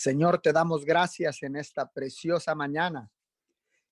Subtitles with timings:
[0.00, 3.10] Señor, te damos gracias en esta preciosa mañana.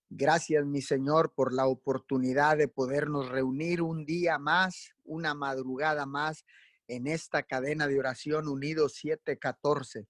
[0.08, 6.44] Gracias, mi Señor, por la oportunidad de podernos reunir un día más, una madrugada más
[6.86, 10.06] en esta cadena de oración Unidos 714.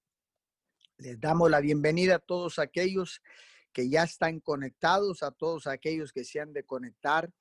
[0.99, 3.23] Les damos la bienvenida a todos aquellos
[3.73, 7.33] que ya están conectados, a todos aquellos que se han de conectar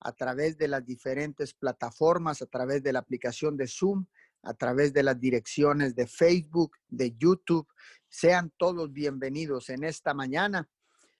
[0.00, 4.04] a través de las diferentes plataformas, a través de la aplicación de Zoom,
[4.46, 7.66] a través de las direcciones de Facebook, de YouTube.
[8.08, 10.70] Sean todos bienvenidos en esta mañana.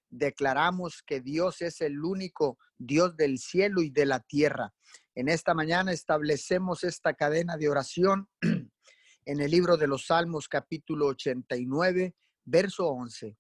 [0.09, 4.73] Declaramos que Dios es el único Dios del cielo y de la tierra.
[5.17, 11.07] En esta mañana establecemos esta cadena de oración en el libro de los Salmos capítulo
[11.07, 12.15] 89,
[12.45, 13.37] verso 11.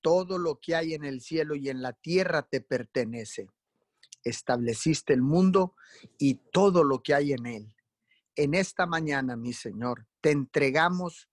[0.00, 3.48] Todo lo que hay en el cielo y en la tierra te pertenece.
[4.22, 5.74] Estableciste el mundo
[6.18, 7.74] y todo lo que hay en él
[8.36, 11.28] en esta mañana, mi Señor, te entregamos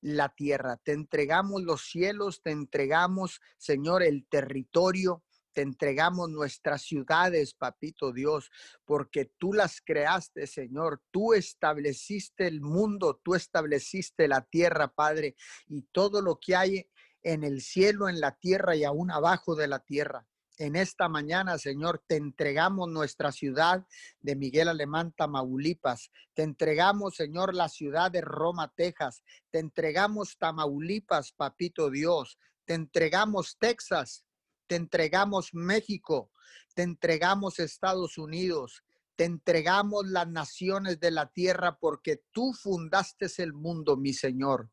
[0.00, 7.54] la tierra, te entregamos los cielos, te entregamos, Señor, el territorio, te entregamos nuestras ciudades,
[7.54, 8.50] papito Dios,
[8.84, 11.00] porque tú las creaste, Señor.
[11.10, 15.36] Tú estableciste el mundo, tú estableciste la tierra, Padre,
[15.68, 16.90] y todo lo que hay
[17.22, 20.26] en el cielo, en la tierra y aún abajo de la tierra
[20.58, 23.86] en esta mañana, Señor, te entregamos nuestra ciudad
[24.20, 26.10] de Miguel Alemán, Tamaulipas.
[26.32, 29.24] Te entregamos, Señor, la ciudad de Roma, Texas.
[29.50, 32.38] Te entregamos Tamaulipas, Papito Dios.
[32.64, 34.24] Te entregamos Texas.
[34.66, 36.30] Te entregamos México.
[36.74, 38.84] Te entregamos Estados Unidos.
[39.16, 44.70] Te entregamos las naciones de la tierra porque tú fundaste el mundo, mi Señor.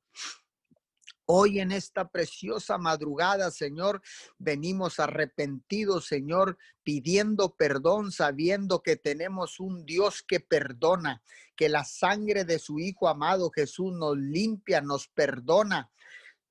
[1.25, 4.01] Hoy en esta preciosa madrugada, Señor,
[4.37, 11.23] venimos arrepentidos, Señor, pidiendo perdón, sabiendo que tenemos un Dios que perdona,
[11.55, 15.91] que la sangre de su Hijo amado Jesús nos limpia, nos perdona.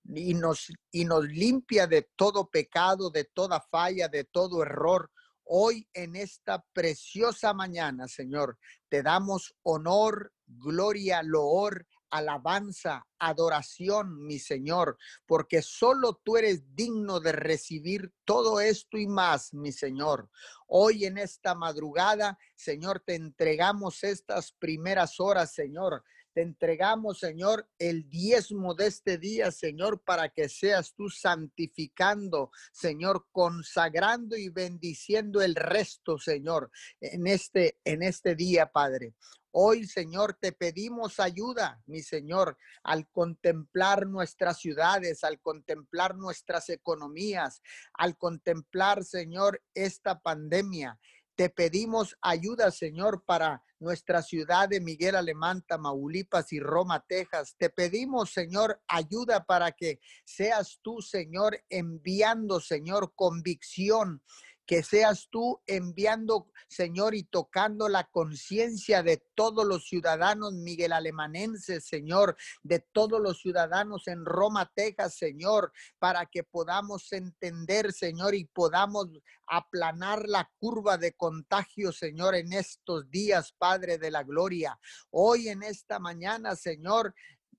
[0.03, 5.11] Y nos, y nos limpia de todo pecado, de toda falla, de todo error.
[5.45, 8.59] Hoy en esta preciosa mañana, Señor,
[8.89, 17.33] te damos honor, gloria, loor, alabanza, adoración, mi Señor, porque solo tú eres digno de
[17.33, 20.29] recibir todo esto y más, mi Señor.
[20.67, 26.05] Hoy en esta madrugada, Señor, te entregamos estas primeras horas, Señor.
[26.33, 33.27] Te entregamos, Señor, el diezmo de este día, Señor, para que seas tú santificando, Señor,
[33.33, 36.71] consagrando y bendiciendo el resto, Señor,
[37.01, 39.15] en este en este día, Padre.
[39.53, 47.61] Hoy, Señor, te pedimos ayuda, mi Señor, al contemplar nuestras ciudades, al contemplar nuestras economías,
[47.95, 51.01] al contemplar, Señor, esta pandemia.
[51.35, 57.57] Te pedimos ayuda, Señor, para nuestra ciudad de Miguel Alemán, Tamaulipas y Roma, Texas.
[57.59, 64.23] Te pedimos, Señor, ayuda para que seas tú, Señor, enviando, Señor, convicción
[64.71, 71.89] que seas tú enviando, Señor, y tocando la conciencia de todos los ciudadanos Miguel Alemanenses,
[71.89, 78.45] Señor, de todos los ciudadanos en Roma, Texas, Señor, para que podamos entender, Señor, y
[78.45, 79.09] podamos
[79.49, 84.79] aplanar la curva de contagio, Señor, en estos días, Padre de la Gloria.
[85.11, 87.13] Hoy en esta mañana, Señor,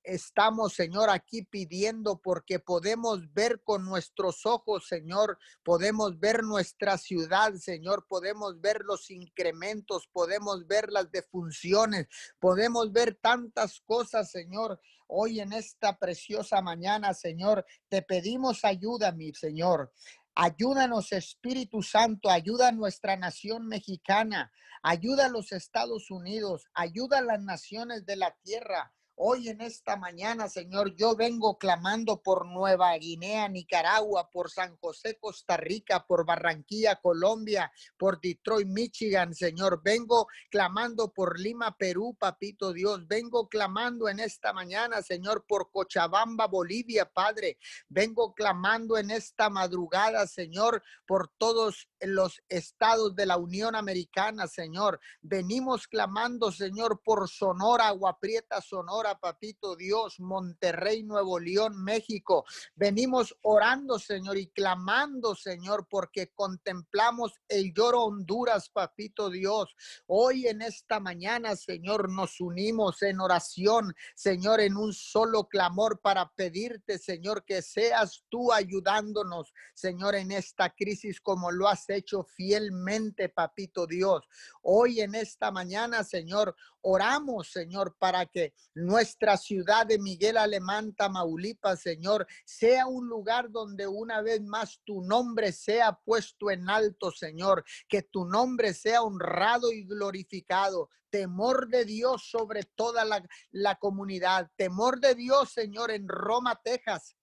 [0.03, 7.53] estamos, Señor, aquí pidiendo porque podemos ver con nuestros ojos, Señor, podemos ver nuestra ciudad,
[7.55, 12.07] Señor, podemos ver los incrementos, podemos ver las defunciones,
[12.39, 14.79] podemos ver tantas cosas, Señor.
[15.07, 19.91] Hoy en esta preciosa mañana, Señor, te pedimos ayuda, mi Señor.
[20.35, 24.51] Ayúdanos, Espíritu Santo, ayuda a nuestra nación mexicana,
[24.81, 28.93] ayuda a los Estados Unidos, ayuda a las naciones de la tierra.
[29.23, 35.19] Hoy en esta mañana, Señor, yo vengo clamando por Nueva Guinea, Nicaragua, por San José,
[35.19, 39.83] Costa Rica, por Barranquilla, Colombia, por Detroit, Michigan, Señor.
[39.83, 43.07] Vengo clamando por Lima, Perú, Papito Dios.
[43.07, 47.59] Vengo clamando en esta mañana, Señor, por Cochabamba, Bolivia, Padre.
[47.89, 54.99] Vengo clamando en esta madrugada, Señor, por todos los estados de la Unión Americana, Señor.
[55.21, 62.45] Venimos clamando, Señor, por Sonora, Agua Prieta, Sonora papito Dios, Monterrey, Nuevo León, México.
[62.75, 69.75] Venimos orando, Señor, y clamando, Señor, porque contemplamos el lloro Honduras, papito Dios.
[70.07, 76.29] Hoy en esta mañana, Señor, nos unimos en oración, Señor, en un solo clamor para
[76.29, 83.29] pedirte, Señor, que seas tú ayudándonos, Señor, en esta crisis como lo has hecho fielmente,
[83.29, 84.27] papito Dios.
[84.61, 91.81] Hoy en esta mañana, Señor, oramos, Señor, para que nuestra ciudad de Miguel Alemán, Tamaulipas,
[91.81, 97.63] Señor, sea un lugar donde una vez más tu nombre sea puesto en alto, Señor,
[97.87, 100.89] que tu nombre sea honrado y glorificado.
[101.09, 103.21] Temor de Dios sobre toda la,
[103.51, 107.17] la, comunidad, temor de Dios, Señor, en Roma, Texas,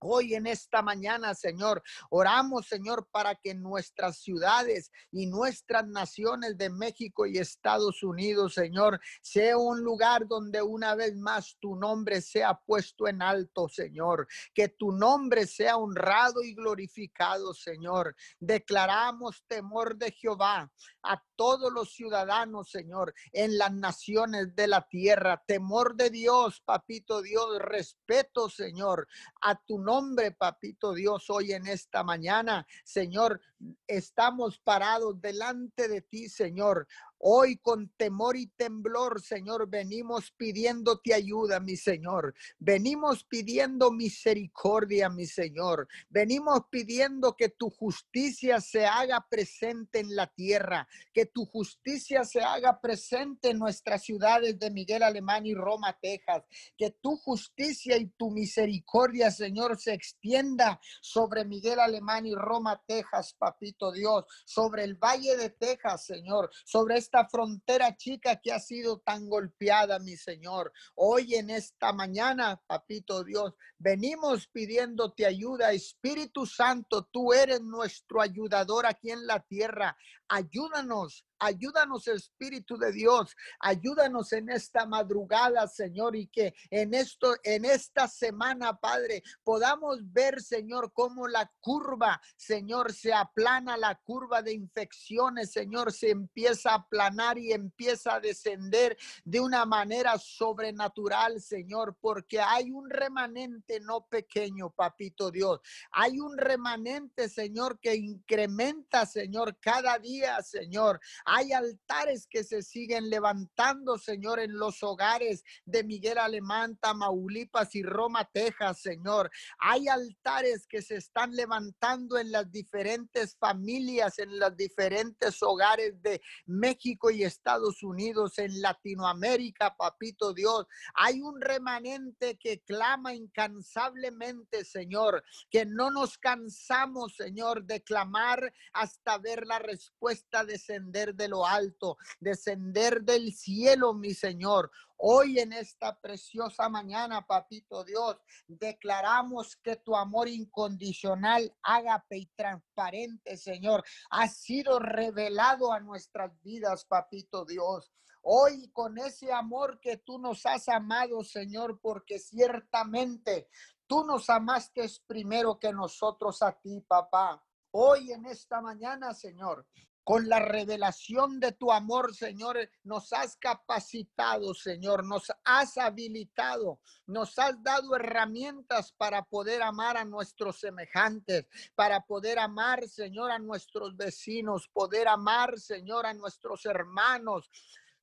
[0.00, 6.70] Hoy en esta mañana, Señor, oramos, Señor, para que nuestras ciudades y nuestras naciones de
[6.70, 12.54] México y Estados Unidos, Señor, sea un lugar donde una vez más tu nombre sea
[12.54, 14.28] puesto en alto, Señor.
[14.54, 18.14] Que tu nombre sea honrado y glorificado, Señor.
[18.38, 20.70] Declaramos temor de Jehová
[21.08, 25.42] a todos los ciudadanos, Señor, en las naciones de la tierra.
[25.46, 29.08] Temor de Dios, papito Dios, respeto, Señor,
[29.40, 32.66] a tu nombre, papito Dios, hoy en esta mañana.
[32.84, 33.40] Señor,
[33.86, 36.86] estamos parados delante de ti, Señor.
[37.20, 42.34] Hoy con temor y temblor, Señor, venimos pidiéndote ayuda, mi Señor.
[42.60, 45.88] Venimos pidiendo misericordia, mi Señor.
[46.08, 52.40] Venimos pidiendo que tu justicia se haga presente en la tierra, que tu justicia se
[52.40, 56.44] haga presente en nuestras ciudades de Miguel Alemán y Roma, Texas.
[56.76, 63.34] Que tu justicia y tu misericordia, Señor, se extienda sobre Miguel Alemán y Roma, Texas,
[63.36, 68.98] papito Dios, sobre el Valle de Texas, Señor, sobre esta frontera chica que ha sido
[68.98, 70.74] tan golpeada, mi Señor.
[70.94, 75.72] Hoy en esta mañana, papito Dios, venimos pidiéndote ayuda.
[75.72, 79.96] Espíritu Santo, tú eres nuestro ayudador aquí en la tierra.
[80.28, 83.36] Ayúdanos Ayúdanos, Espíritu de Dios.
[83.60, 90.42] Ayúdanos en esta madrugada, Señor, y que en esto, en esta semana, Padre, podamos ver,
[90.42, 96.76] Señor, cómo la curva, Señor, se aplana la curva de infecciones, Señor, se empieza a
[96.76, 104.06] aplanar y empieza a descender de una manera sobrenatural, Señor, porque hay un remanente no
[104.06, 105.60] pequeño, papito Dios.
[105.92, 111.00] Hay un remanente, Señor, que incrementa, Señor, cada día, Señor.
[111.24, 117.82] Hay altares que se siguen levantando, Señor, en los hogares de Miguel Alemán, Tamaulipas y
[117.82, 119.30] Roma, Texas, Señor.
[119.58, 126.20] Hay altares que se están levantando en las diferentes familias, en los diferentes hogares de
[126.46, 130.66] México y Estados Unidos, en Latinoamérica, papito Dios.
[130.94, 133.14] Hay un remanente que clama
[133.58, 141.28] incansablemente, Señor, que no nos cansamos, Señor, de clamar hasta ver la respuesta descender de
[141.28, 144.70] lo alto, descender del cielo, mi Señor.
[144.96, 148.16] Hoy en esta preciosa mañana, papito Dios,
[148.48, 156.84] declaramos que tu amor incondicional, ágape y transparente, Señor, ha sido revelado a nuestras vidas,
[156.84, 157.92] papito Dios.
[158.22, 163.48] Hoy con ese amor que tú nos has amado, Señor, porque ciertamente
[163.86, 167.42] tú nos amaste primero que nosotros a ti, papá.
[167.70, 169.66] Hoy en esta mañana, Señor,
[170.08, 177.38] con la revelación de tu amor, Señor, nos has capacitado, Señor, nos has habilitado, nos
[177.38, 183.98] has dado herramientas para poder amar a nuestros semejantes, para poder amar, Señor, a nuestros
[183.98, 187.50] vecinos, poder amar, Señor, a nuestros hermanos,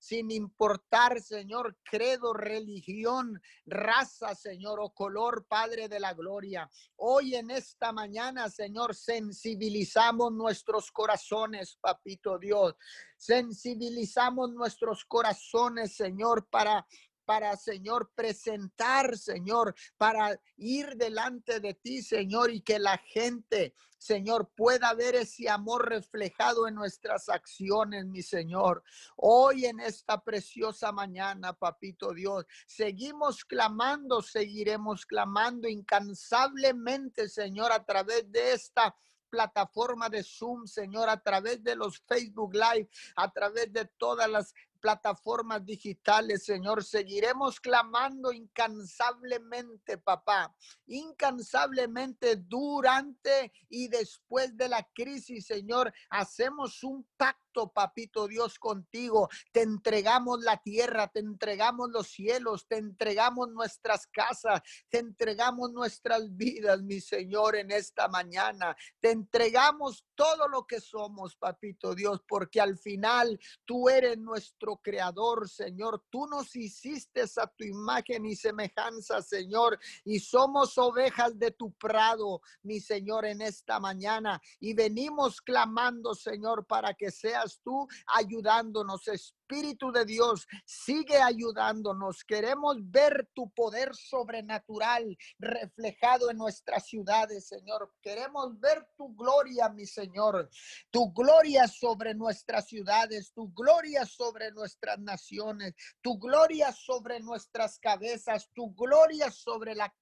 [0.06, 6.70] sin importar, Señor, credo, religión, raza, Señor, o color, Padre de la Gloria.
[6.98, 12.76] Hoy en esta mañana, Señor, sensibilizamos nuestros corazones, Papito Dios.
[13.18, 16.86] Sensibilizamos nuestros corazones, Señor, para
[17.26, 24.52] para, Señor, presentar, Señor, para ir delante de ti, Señor, y que la gente, Señor,
[24.56, 28.84] pueda ver ese amor reflejado en nuestras acciones, mi Señor.
[29.16, 38.32] Hoy en esta preciosa mañana, papito Dios, seguimos clamando, seguiremos clamando incansablemente, Señor, a través
[38.32, 38.96] de esta
[39.36, 44.54] plataforma de Zoom, Señor, a través de los Facebook Live, a través de todas las
[44.86, 46.84] plataformas digitales, Señor.
[46.84, 55.92] Seguiremos clamando incansablemente, papá, incansablemente durante y después de la crisis, Señor.
[56.12, 59.30] Hacemos un pacto papito Dios, contigo.
[59.52, 66.36] Te entregamos la tierra, te entregamos los cielos, te entregamos nuestras casas, te entregamos nuestras
[66.36, 68.76] vidas, mi Señor, en esta mañana.
[69.00, 75.50] Te entregamos todo lo que somos, papito Dios, porque al final tú eres nuestro creador,
[75.50, 76.04] Señor.
[76.10, 82.42] Tú nos hiciste a tu imagen y semejanza, Señor, y somos ovejas de tu prado,
[82.64, 84.42] mi Señor, en esta mañana.
[84.60, 89.08] Y venimos clamando, Señor, para que seas tú ayudándonos,
[89.48, 92.24] de Dios, sigue ayudándonos.
[92.24, 97.94] Queremos ver tu poder sobrenatural reflejado en nuestras ciudades, Señor.
[98.02, 100.50] Queremos ver tu gloria, mi Señor.
[100.90, 108.50] Tu gloria sobre nuestras ciudades, tu gloria sobre nuestras naciones, tu gloria sobre nuestras cabezas,
[108.54, 109.94] tu gloria sobre la,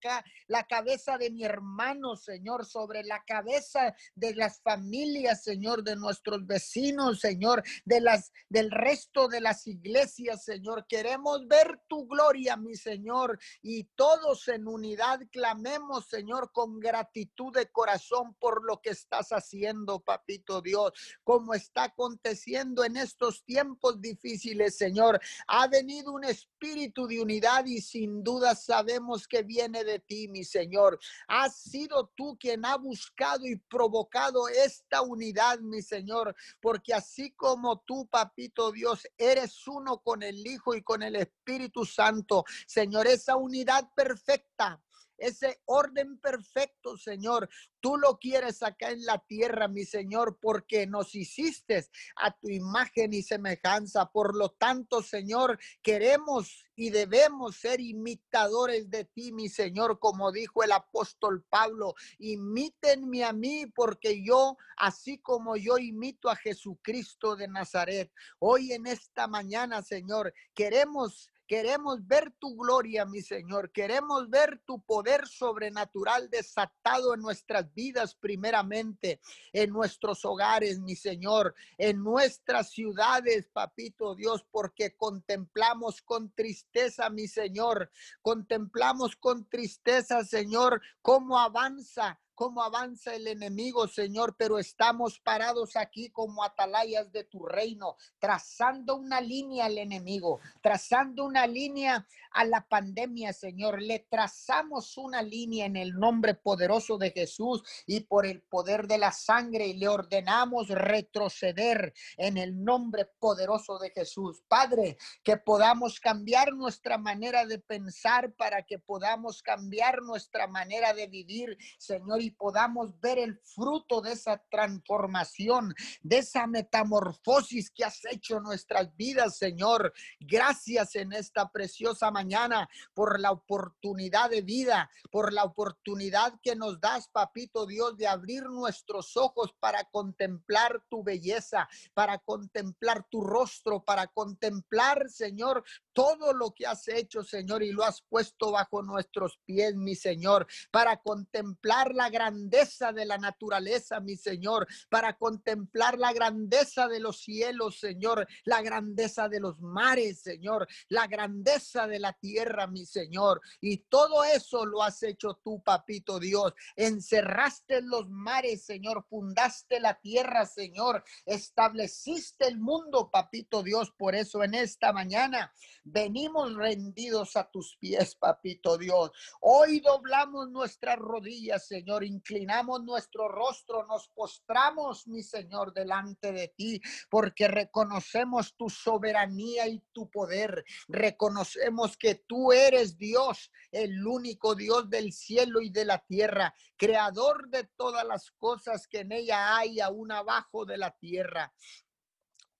[0.47, 6.45] la cabeza de mi hermano, Señor, sobre la cabeza de las familias, Señor, de nuestros
[6.45, 10.85] vecinos, Señor, de las del resto de las iglesias, Señor.
[10.87, 17.71] Queremos ver tu gloria, mi Señor, y todos en unidad clamemos, Señor, con gratitud de
[17.71, 20.91] corazón por lo que estás haciendo, papito Dios,
[21.23, 25.19] como está aconteciendo en estos tiempos difíciles, Señor.
[25.47, 30.43] Ha venido un espíritu de unidad y sin duda sabemos que viene de ti, mi
[30.43, 30.99] Señor.
[31.27, 37.79] Has sido tú quien ha buscado y provocado esta unidad, mi Señor, porque así como
[37.81, 42.43] tú, papito Dios, eres uno con el Hijo y con el Espíritu Santo.
[42.67, 44.81] Señor, esa unidad perfecta
[45.17, 47.49] ese orden perfecto, Señor.
[47.79, 53.13] Tú lo quieres acá en la tierra, mi Señor, porque nos hiciste a tu imagen
[53.13, 54.05] y semejanza.
[54.11, 60.63] Por lo tanto, Señor, queremos y debemos ser imitadores de ti, mi Señor, como dijo
[60.63, 61.93] el apóstol Pablo.
[62.19, 68.87] Imítenme a mí, porque yo, así como yo imito a Jesucristo de Nazaret, hoy en
[68.87, 73.71] esta mañana, Señor, queremos Queremos ver tu gloria, mi Señor.
[73.71, 79.19] Queremos ver tu poder sobrenatural desatado en nuestras vidas primeramente,
[79.51, 87.27] en nuestros hogares, mi Señor, en nuestras ciudades, papito Dios, porque contemplamos con tristeza, mi
[87.27, 87.91] Señor.
[88.21, 96.09] Contemplamos con tristeza, Señor, cómo avanza cómo avanza el enemigo, Señor, pero estamos parados aquí
[96.09, 102.67] como atalayas de tu reino, trazando una línea al enemigo, trazando una línea a la
[102.67, 103.81] pandemia, Señor.
[103.81, 108.97] Le trazamos una línea en el nombre poderoso de Jesús y por el poder de
[108.97, 114.43] la sangre y le ordenamos retroceder en el nombre poderoso de Jesús.
[114.47, 121.07] Padre, que podamos cambiar nuestra manera de pensar para que podamos cambiar nuestra manera de
[121.07, 127.99] vivir, Señor y podamos ver el fruto de esa transformación, de esa metamorfosis que has
[128.05, 129.93] hecho en nuestras vidas, Señor.
[130.19, 136.79] Gracias en esta preciosa mañana por la oportunidad de vida, por la oportunidad que nos
[136.79, 143.83] das, papito Dios, de abrir nuestros ojos para contemplar tu belleza, para contemplar tu rostro,
[143.83, 149.39] para contemplar, Señor, todo lo que has hecho, Señor, y lo has puesto bajo nuestros
[149.45, 156.13] pies, mi Señor, para contemplar la grandeza de la naturaleza, mi Señor, para contemplar la
[156.13, 162.13] grandeza de los cielos, Señor, la grandeza de los mares, Señor, la grandeza de la
[162.13, 163.41] tierra, mi Señor.
[163.59, 166.53] Y todo eso lo has hecho tú, papito Dios.
[166.75, 173.91] Encerraste los mares, Señor, fundaste la tierra, Señor, estableciste el mundo, papito Dios.
[173.97, 175.51] Por eso en esta mañana
[175.85, 179.11] Venimos rendidos a tus pies, papito Dios.
[179.41, 186.81] Hoy doblamos nuestras rodillas, Señor, inclinamos nuestro rostro, nos postramos, mi Señor, delante de ti,
[187.09, 190.63] porque reconocemos tu soberanía y tu poder.
[190.87, 197.49] Reconocemos que tú eres Dios, el único Dios del cielo y de la tierra, creador
[197.49, 201.53] de todas las cosas que en ella hay, aún abajo de la tierra.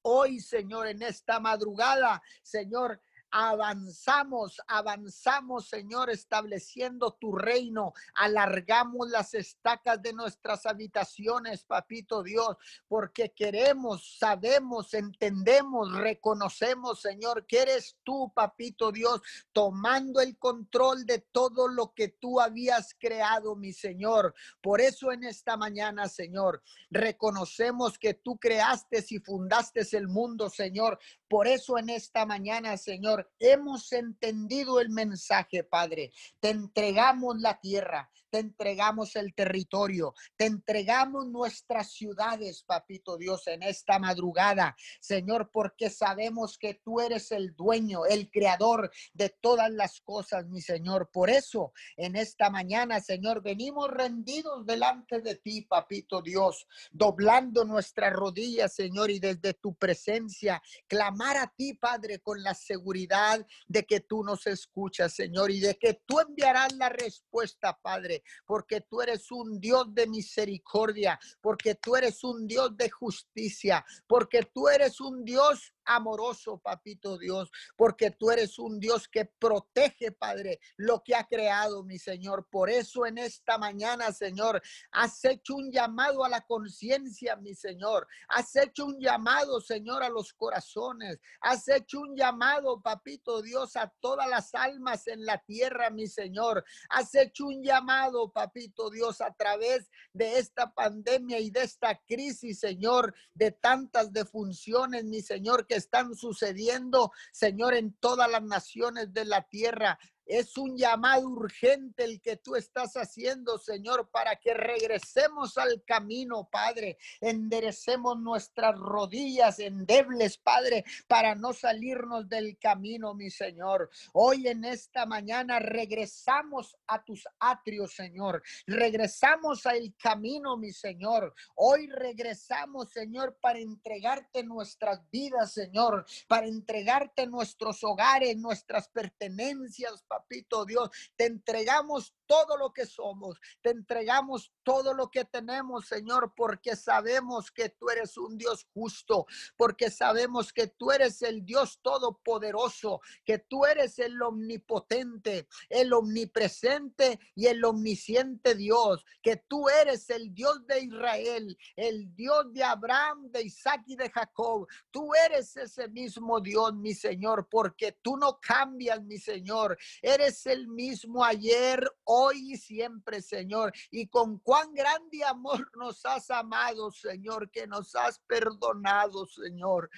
[0.06, 3.02] Hoy, Señor, en esta madrugada, Señor,
[3.34, 12.56] avanzamos, avanzamos, Señor, estableciendo tu reino, alargamos las estacas de nuestras habitaciones, papito Dios,
[12.88, 19.20] porque queremos, sabemos, entendemos, reconocemos, Señor, que eres tú, papito Dios,
[19.52, 24.36] tomando el control de todo lo que tú habías creado, mi Señor.
[24.62, 26.62] Por eso en esta mañana, Señor,
[26.92, 31.00] reconocemos que tú creaste y fundaste el mundo, Señor.
[31.34, 36.12] Por eso en esta mañana, Señor, hemos entendido el mensaje, Padre.
[36.40, 43.62] Te entregamos la tierra, te entregamos el territorio, te entregamos nuestras ciudades, papito Dios, en
[43.62, 50.02] esta madrugada, Señor, porque sabemos que tú eres el dueño, el creador de todas las
[50.02, 51.12] cosas, mi Señor.
[51.14, 58.14] Por eso, en esta mañana, Señor, venimos rendidos delante de ti, papito Dios, doblando nuestras
[58.14, 64.00] rodillas, Señor, y desde tu presencia, clamar a ti, Padre, con la seguridad de que
[64.00, 69.32] tú nos escuchas, Señor, y de que tú enviarás la respuesta, Padre, porque tú eres
[69.32, 75.24] un Dios de misericordia, porque tú eres un Dios de justicia, porque tú eres un
[75.24, 81.26] Dios amoroso, papito Dios, porque tú eres un Dios que protege, Padre, lo que ha
[81.26, 82.48] creado, mi Señor.
[82.50, 84.62] Por eso en esta mañana, Señor,
[84.92, 88.08] has hecho un llamado a la conciencia, mi Señor.
[88.28, 91.20] Has hecho un llamado, Señor, a los corazones.
[91.42, 96.64] Has hecho un llamado, papito Dios, a todas las almas en la tierra, mi Señor.
[96.90, 102.60] Has hecho un llamado, papito Dios, a través de esta pandemia y de esta crisis,
[102.60, 109.26] Señor, de tantas defunciones, mi Señor, que están sucediendo, Señor, en todas las naciones de
[109.26, 110.00] la tierra.
[110.26, 116.48] Es un llamado urgente el que tú estás haciendo, Señor, para que regresemos al camino,
[116.50, 116.98] Padre.
[117.20, 123.90] Enderecemos nuestras rodillas endebles, Padre, para no salirnos del camino, mi Señor.
[124.14, 128.42] Hoy en esta mañana regresamos a tus atrios, Señor.
[128.66, 131.34] Regresamos al camino, mi Señor.
[131.56, 140.66] Hoy regresamos, Señor, para entregarte nuestras vidas, Señor, para entregarte nuestros hogares, nuestras pertenencias, papito
[140.66, 140.90] Dios.
[141.16, 147.52] Te entregamos todo lo que somos, te entregamos todo lo que tenemos, Señor, porque sabemos
[147.52, 149.26] que tú eres un Dios justo,
[149.58, 157.20] porque sabemos que tú eres el Dios todopoderoso, que tú eres el omnipotente, el omnipresente
[157.36, 163.30] y el omnisciente Dios, que tú eres el Dios de Israel, el Dios de Abraham,
[163.32, 164.68] de Isaac y de Jacob.
[164.92, 169.78] Tú eres ese mismo Dios, mi Señor, porque tú no cambias, mi Señor.
[170.02, 173.74] Eres el mismo ayer, hoy y siempre, Señor.
[173.90, 179.90] Y con cuán grande amor nos has amado, Señor, que nos has perdonado, Señor.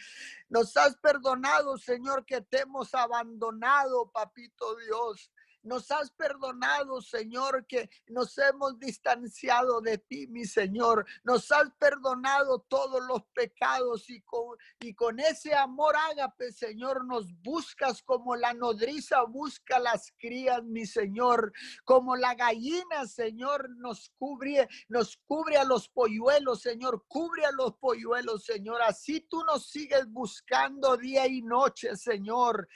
[0.50, 5.32] Nos has perdonado, Señor, que te hemos abandonado, papito Dios.
[5.66, 11.06] Nos has perdonado, Señor, que nos hemos distanciado de ti, mi Señor.
[11.24, 18.36] Nos has perdonado todos los pecados y con, ese amor ágape, Señor, nos buscas como
[18.36, 21.52] la nodriza busca las crías, mi Señor.
[21.84, 27.06] Como la gallina, Señor, nos cubre, nos cubre a los polluelos, Señor.
[27.08, 28.84] Cubre a los polluelos, Señor.
[28.84, 32.68] Así tú nos sigues buscando día y noche, Señor.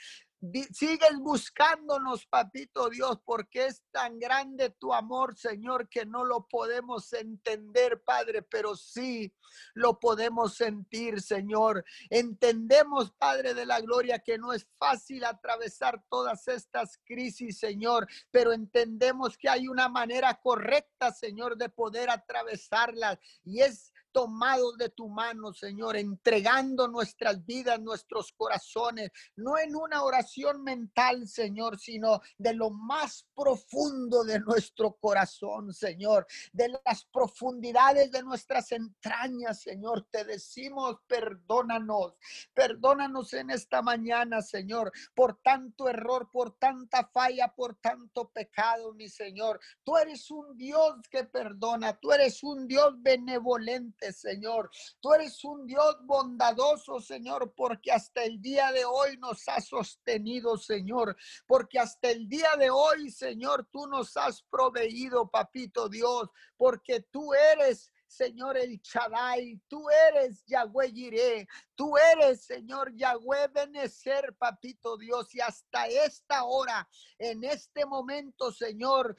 [0.72, 7.12] Sigues buscándonos, papito Dios, porque es tan grande tu amor, Señor, que no lo podemos
[7.12, 9.34] entender, Padre, pero sí
[9.74, 11.84] lo podemos sentir, Señor.
[12.08, 18.52] Entendemos, Padre de la Gloria, que no es fácil atravesar todas estas crisis, Señor, pero
[18.52, 25.08] entendemos que hay una manera correcta, Señor, de poder atravesarlas y es tomados de tu
[25.08, 32.54] mano, Señor, entregando nuestras vidas, nuestros corazones, no en una oración mental, Señor, sino de
[32.54, 40.06] lo más profundo de nuestro corazón, Señor, de las profundidades de nuestras entrañas, Señor.
[40.10, 42.14] Te decimos, perdónanos,
[42.54, 49.08] perdónanos en esta mañana, Señor, por tanto error, por tanta falla, por tanto pecado, mi
[49.08, 49.60] Señor.
[49.84, 54.70] Tú eres un Dios que perdona, tú eres un Dios benevolente Señor.
[55.00, 60.56] Tú eres un Dios bondadoso, Señor, porque hasta el día de hoy nos has sostenido,
[60.56, 61.16] Señor.
[61.46, 67.32] Porque hasta el día de hoy, Señor, tú nos has proveído, papito Dios, porque tú
[67.34, 75.32] eres Señor el Chadai, tú eres Yahweh Jireh, tú eres Señor Yahweh Benecer, papito Dios,
[75.32, 79.16] y hasta esta hora, en este momento, Señor,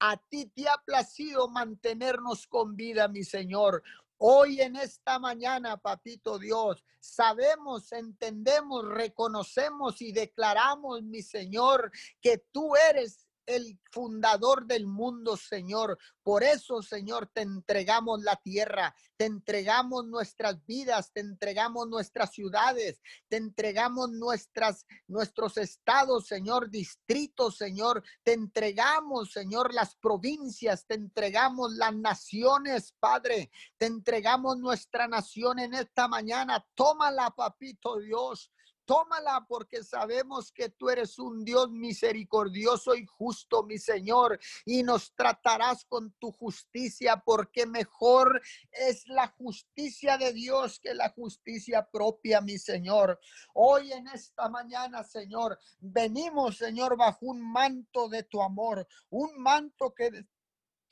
[0.00, 3.84] a ti te ha placido mantenernos con vida, mi Señor.
[4.24, 12.76] Hoy en esta mañana, papito Dios, sabemos, entendemos, reconocemos y declaramos, mi Señor, que tú
[12.76, 15.98] eres el fundador del mundo, Señor.
[16.22, 23.00] Por eso, Señor, te entregamos la tierra, te entregamos nuestras vidas, te entregamos nuestras ciudades,
[23.28, 28.02] te entregamos nuestras, nuestros estados, Señor, distritos, Señor.
[28.22, 33.50] Te entregamos, Señor, las provincias, te entregamos las naciones, Padre.
[33.78, 36.64] Te entregamos nuestra nación en esta mañana.
[36.74, 38.50] Tómala, papito Dios.
[38.84, 45.14] Tómala porque sabemos que tú eres un Dios misericordioso y justo, mi Señor, y nos
[45.14, 48.42] tratarás con tu justicia porque mejor
[48.72, 53.20] es la justicia de Dios que la justicia propia, mi Señor.
[53.54, 59.94] Hoy en esta mañana, Señor, venimos, Señor, bajo un manto de tu amor, un manto
[59.94, 60.26] que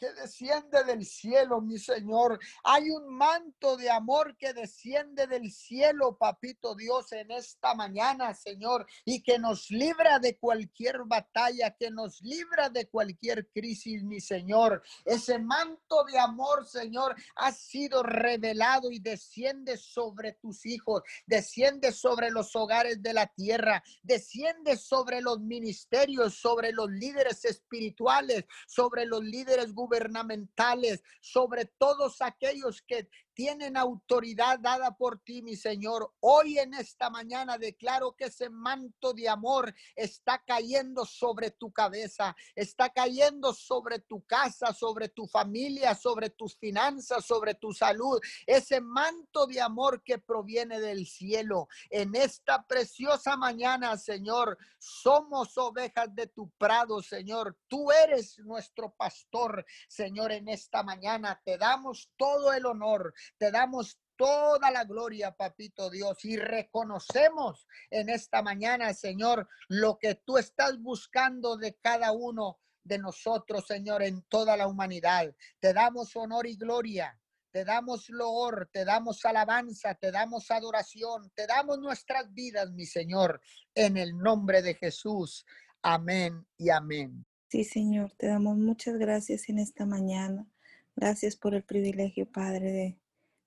[0.00, 2.40] que desciende del cielo, mi Señor.
[2.64, 8.86] Hay un manto de amor que desciende del cielo, papito Dios, en esta mañana, Señor,
[9.04, 14.82] y que nos libra de cualquier batalla, que nos libra de cualquier crisis, mi Señor.
[15.04, 22.30] Ese manto de amor, Señor, ha sido revelado y desciende sobre tus hijos, desciende sobre
[22.30, 29.22] los hogares de la tierra, desciende sobre los ministerios, sobre los líderes espirituales, sobre los
[29.22, 33.08] líderes gubernamentales gubernamentales, sobre todos aquellos que
[33.40, 36.12] tienen autoridad dada por ti, mi Señor.
[36.20, 42.36] Hoy en esta mañana declaro que ese manto de amor está cayendo sobre tu cabeza,
[42.54, 48.20] está cayendo sobre tu casa, sobre tu familia, sobre tus finanzas, sobre tu salud.
[48.46, 51.66] Ese manto de amor que proviene del cielo.
[51.88, 57.56] En esta preciosa mañana, Señor, somos ovejas de tu prado, Señor.
[57.68, 61.40] Tú eres nuestro pastor, Señor, en esta mañana.
[61.44, 68.10] Te damos todo el honor, te damos toda la gloria, papito Dios, y reconocemos en
[68.10, 74.22] esta mañana, Señor, lo que tú estás buscando de cada uno de nosotros, Señor, en
[74.28, 75.34] toda la humanidad.
[75.58, 77.18] Te damos honor y gloria.
[77.52, 83.40] Te damos loor, te damos alabanza, te damos adoración, te damos nuestras vidas, mi Señor,
[83.74, 85.44] en el nombre de Jesús.
[85.82, 87.26] Amén y amén.
[87.48, 90.46] Sí, Señor, te damos muchas gracias en esta mañana.
[90.94, 92.99] Gracias por el privilegio, Padre, de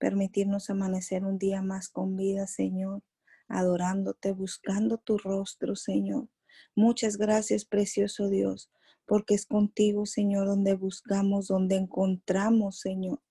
[0.03, 3.01] permitirnos amanecer un día más con vida, Señor,
[3.47, 6.27] adorándote, buscando tu rostro, Señor.
[6.75, 8.69] Muchas gracias, precioso Dios,
[9.05, 13.21] porque es contigo, Señor, donde buscamos, donde encontramos, Señor,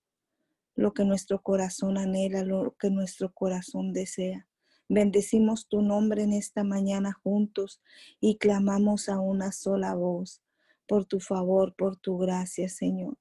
[0.75, 4.49] lo que nuestro corazón anhela, lo que nuestro corazón desea.
[4.89, 7.83] Bendecimos tu nombre en esta mañana juntos
[8.19, 10.43] y clamamos a una sola voz
[10.89, 13.19] por tu favor, por tu gracia, Señor.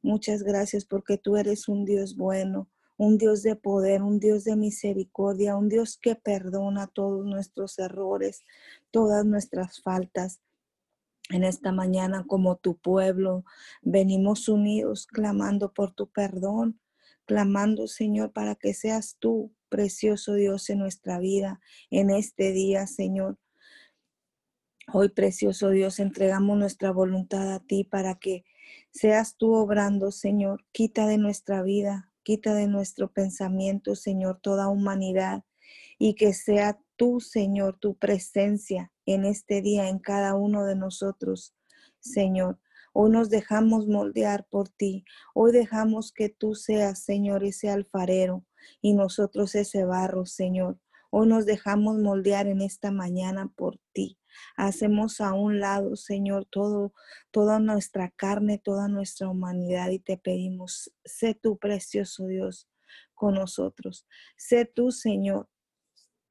[0.00, 4.56] Muchas gracias porque tú eres un Dios bueno, un Dios de poder, un Dios de
[4.56, 8.44] misericordia, un Dios que perdona todos nuestros errores,
[8.90, 10.40] todas nuestras faltas.
[11.30, 13.44] En esta mañana, como tu pueblo,
[13.82, 16.80] venimos unidos clamando por tu perdón,
[17.24, 23.38] clamando, Señor, para que seas tú, precioso Dios, en nuestra vida, en este día, Señor.
[24.92, 28.44] Hoy, precioso Dios, entregamos nuestra voluntad a ti para que
[28.92, 30.64] seas tú obrando, Señor.
[30.72, 35.44] Quita de nuestra vida Quita de nuestro pensamiento, Señor, toda humanidad
[35.98, 41.54] y que sea tú, Señor, tu presencia en este día en cada uno de nosotros,
[42.00, 42.58] Señor.
[42.94, 45.04] Hoy nos dejamos moldear por ti.
[45.34, 48.46] Hoy dejamos que tú seas, Señor, ese alfarero
[48.80, 50.78] y nosotros ese barro, Señor.
[51.10, 54.18] Hoy nos dejamos moldear en esta mañana por ti.
[54.56, 56.94] Hacemos a un lado, Señor, todo,
[57.30, 62.68] toda nuestra carne, toda nuestra humanidad y te pedimos, sé tú, precioso Dios,
[63.14, 64.06] con nosotros.
[64.36, 65.48] Sé tú, Señor,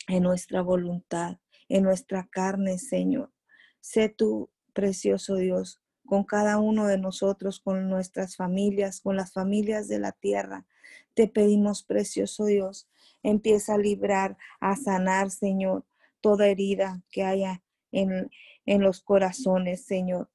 [0.08, 1.38] en nuestra voluntad,
[1.70, 3.32] en nuestra carne, Señor.
[3.80, 9.88] Sé tú, precioso Dios, con cada uno de nosotros, con nuestras familias, con las familias
[9.88, 10.66] de la tierra.
[11.14, 12.90] Te pedimos, precioso Dios,
[13.22, 15.86] empieza a librar, a sanar, Señor,
[16.22, 18.30] toda herida que haya en,
[18.66, 20.30] en los corazones, Señor.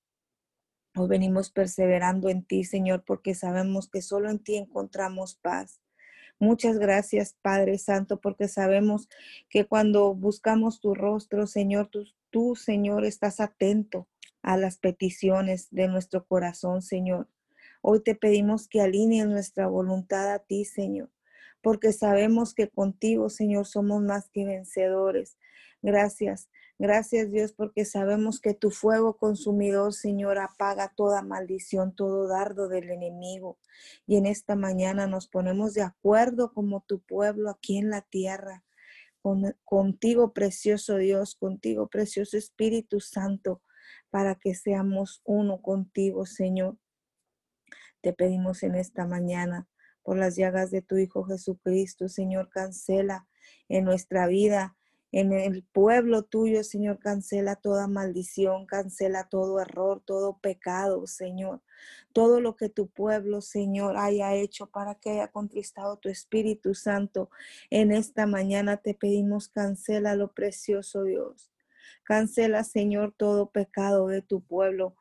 [0.96, 5.80] Hoy venimos perseverando en ti, Señor, porque sabemos que solo en ti encontramos paz.
[6.40, 9.08] Muchas gracias, Padre Santo, porque sabemos
[9.50, 14.08] que cuando buscamos tu rostro, Señor, tú, tú, Señor, estás atento
[14.42, 17.28] a las peticiones de nuestro corazón, Señor.
[17.82, 21.10] Hoy te pedimos que alineen nuestra voluntad a ti, Señor,
[21.60, 25.38] porque sabemos que contigo, Señor, somos más que vencedores.
[25.82, 26.48] Gracias.
[26.80, 32.90] Gracias Dios porque sabemos que tu fuego consumidor, Señor, apaga toda maldición, todo dardo del
[32.90, 33.58] enemigo.
[34.06, 38.64] Y en esta mañana nos ponemos de acuerdo como tu pueblo aquí en la tierra.
[39.64, 43.60] contigo, precioso Dios, contigo, precioso Espíritu Santo,
[44.10, 46.78] para que seamos uno contigo, Señor.
[48.00, 49.68] Te pedimos en esta mañana
[50.04, 53.26] por las llagas de tu Hijo Jesucristo, Señor, cancela
[53.68, 54.77] en nuestra vida
[55.10, 61.62] en el pueblo tuyo, Señor, cancela toda maldición, cancela todo error, todo pecado, Señor.
[62.12, 67.30] Todo lo que tu pueblo, Señor, haya hecho para que haya contristado tu Espíritu Santo.
[67.70, 71.50] En esta mañana te pedimos, cancela lo precioso, Dios.
[72.04, 74.94] Cancela, Señor, todo pecado de tu pueblo.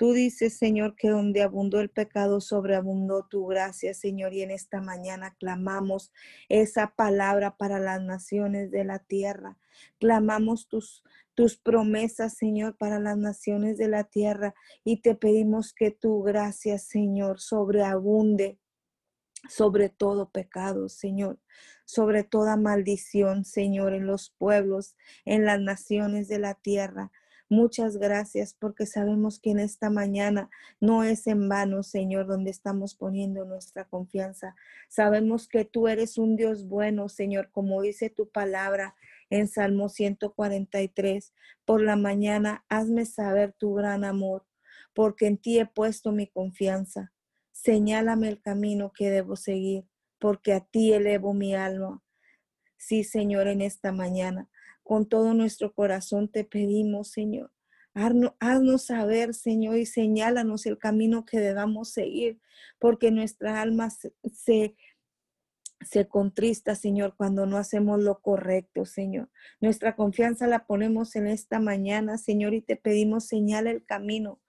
[0.00, 4.80] Tú dices, Señor, que donde abundó el pecado, sobreabundó tu gracia, Señor, y en esta
[4.80, 6.10] mañana clamamos
[6.48, 9.58] esa palabra para las naciones de la tierra.
[9.98, 10.82] Clamamos tu
[11.34, 14.54] tus promesas, Señor, para las naciones de la tierra.
[14.84, 18.58] Y te pedimos que tu gracia, Señor, sobreabunde
[19.50, 21.38] sobre todo pecado, Señor,
[21.84, 27.12] sobre toda maldición, Señor, en los pueblos, en las naciones de la tierra.
[27.52, 32.94] Muchas gracias porque sabemos que en esta mañana no es en vano, Señor, donde estamos
[32.94, 34.54] poniendo nuestra confianza.
[34.88, 38.94] Sabemos que tú eres un Dios bueno, Señor, como dice tu palabra
[39.30, 41.34] en Salmo 143.
[41.64, 44.46] Por la mañana hazme saber tu gran amor,
[44.94, 47.12] porque en ti he puesto mi confianza.
[47.50, 49.88] Señálame el camino que debo seguir,
[50.20, 52.00] porque a ti elevo mi alma.
[52.76, 54.48] Sí, Señor, en esta mañana,
[54.90, 57.52] con todo nuestro corazón te pedimos, Señor.
[57.94, 62.40] Haznos saber, Señor, y señálanos el camino que debamos seguir,
[62.80, 64.74] porque nuestra alma se,
[65.80, 69.30] se, contrista, Señor, cuando no hacemos lo correcto, Señor.
[69.60, 74.40] Nuestra confianza la ponemos en esta mañana, Señor, y te pedimos señala el camino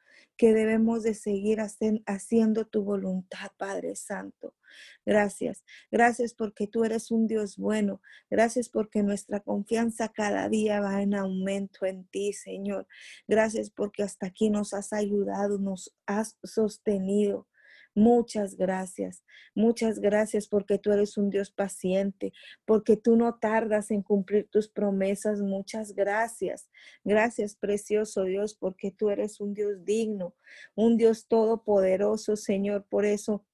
[0.42, 1.60] que debemos de seguir
[2.08, 4.56] haciendo tu voluntad, Padre Santo.
[5.06, 5.64] Gracias.
[5.92, 8.02] Gracias porque tú eres un Dios bueno.
[8.28, 12.88] Gracias porque nuestra confianza cada día va en aumento en ti, Señor.
[13.28, 17.48] Gracias porque hasta aquí nos has ayudado, nos has sostenido.
[17.94, 19.24] Muchas gracias,
[19.54, 22.32] muchas gracias porque tú eres un Dios paciente,
[22.66, 25.42] porque tú no tardas en cumplir tus promesas.
[25.42, 26.70] Muchas gracias.
[27.04, 30.36] Gracias, precioso Dios, porque tú eres un Dios digno,
[30.74, 32.86] un Dios todopoderoso, Señor.
[32.90, 33.46] Por eso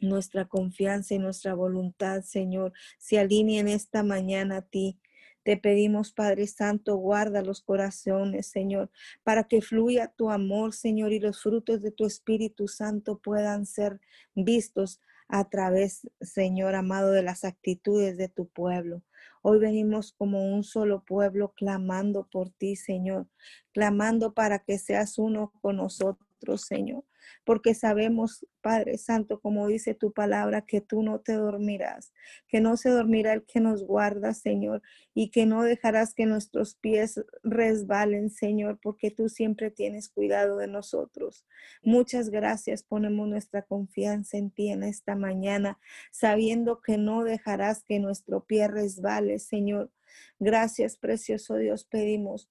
[0.00, 5.00] nuestra confianza y nuestra voluntad, Señor, se alineen esta mañana a ti.
[5.44, 8.90] Te pedimos, Padre Santo, guarda los corazones, Señor,
[9.22, 14.00] para que fluya tu amor, Señor, y los frutos de tu Espíritu Santo puedan ser
[14.34, 19.02] vistos a través, Señor amado, de las actitudes de tu pueblo.
[19.42, 23.26] Hoy venimos como un solo pueblo clamando por ti, Señor,
[23.72, 26.23] clamando para que seas uno con nosotros,
[26.56, 27.04] Señor
[27.44, 32.12] porque sabemos, Padre Santo, como dice tu palabra, que tú no te dormirás,
[32.48, 34.82] que no se dormirá el que nos guarda, Señor,
[35.14, 40.68] y que no dejarás que nuestros pies resbalen, Señor, porque tú siempre tienes cuidado de
[40.68, 41.46] nosotros.
[41.82, 45.78] Muchas gracias, ponemos nuestra confianza en ti en esta mañana,
[46.10, 49.90] sabiendo que no dejarás que nuestro pie resbale, Señor.
[50.38, 52.48] Gracias, precioso Dios, pedimos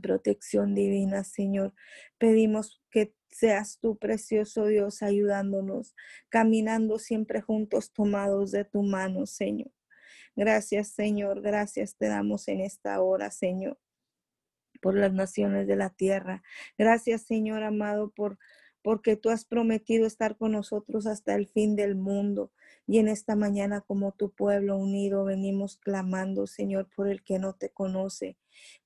[0.00, 1.74] protección divina, Señor.
[2.18, 5.94] Pedimos que seas tú, precioso Dios, ayudándonos,
[6.28, 9.70] caminando siempre juntos, tomados de tu mano, Señor.
[10.36, 11.42] Gracias, Señor.
[11.42, 13.78] Gracias te damos en esta hora, Señor,
[14.80, 16.42] por las naciones de la tierra.
[16.78, 18.38] Gracias, Señor amado, por
[18.84, 22.52] porque tú has prometido estar con nosotros hasta el fin del mundo.
[22.86, 27.54] Y en esta mañana, como tu pueblo unido, venimos clamando, Señor, por el que no
[27.54, 28.36] te conoce.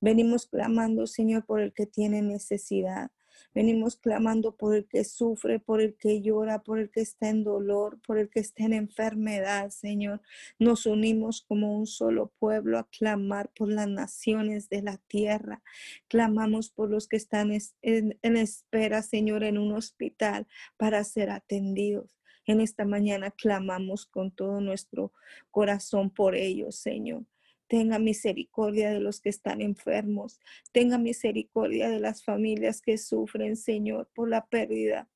[0.01, 3.11] Venimos clamando, Señor, por el que tiene necesidad.
[3.55, 7.45] Venimos clamando por el que sufre, por el que llora, por el que está en
[7.45, 10.21] dolor, por el que está en enfermedad, Señor.
[10.59, 15.63] Nos unimos como un solo pueblo a clamar por las naciones de la tierra.
[16.09, 17.51] Clamamos por los que están
[17.83, 22.18] en, espera, Señor, en un hospital para ser atendidos.
[22.49, 25.13] En esta mañana clamamos con todo nuestro
[25.51, 27.27] corazón por ellos, Señor.
[27.67, 30.41] Tenga misericordia de los que están enfermos.
[30.73, 35.11] Tenga misericordia de las familias que sufren, Señor, por la pérdida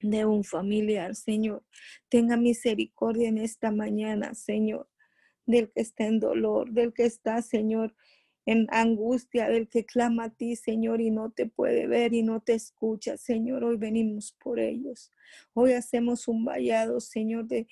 [0.00, 1.66] de un familiar, Señor.
[2.08, 4.88] Tenga misericordia en esta mañana, Señor,
[5.44, 7.94] del que está en dolor, del que está, Señor,
[8.48, 12.40] en angustia, del que clama a ti, Señor, y no te puede ver y no
[12.40, 13.62] te escucha, Señor.
[13.62, 15.12] Hoy venimos por ellos.
[15.52, 17.66] Hoy hacemos un vallado, Señor, de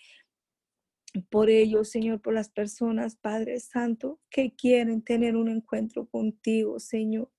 [1.30, 7.32] por ellos, Señor, por las personas, Padre Santo, que quieren tener un encuentro contigo, Señor,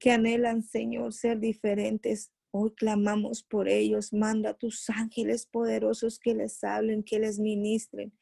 [0.00, 2.32] que anhelan, Señor, ser diferentes.
[2.50, 4.12] Hoy clamamos por ellos.
[4.12, 8.12] Manda a tus ángeles poderosos que les hablen, que les ministren,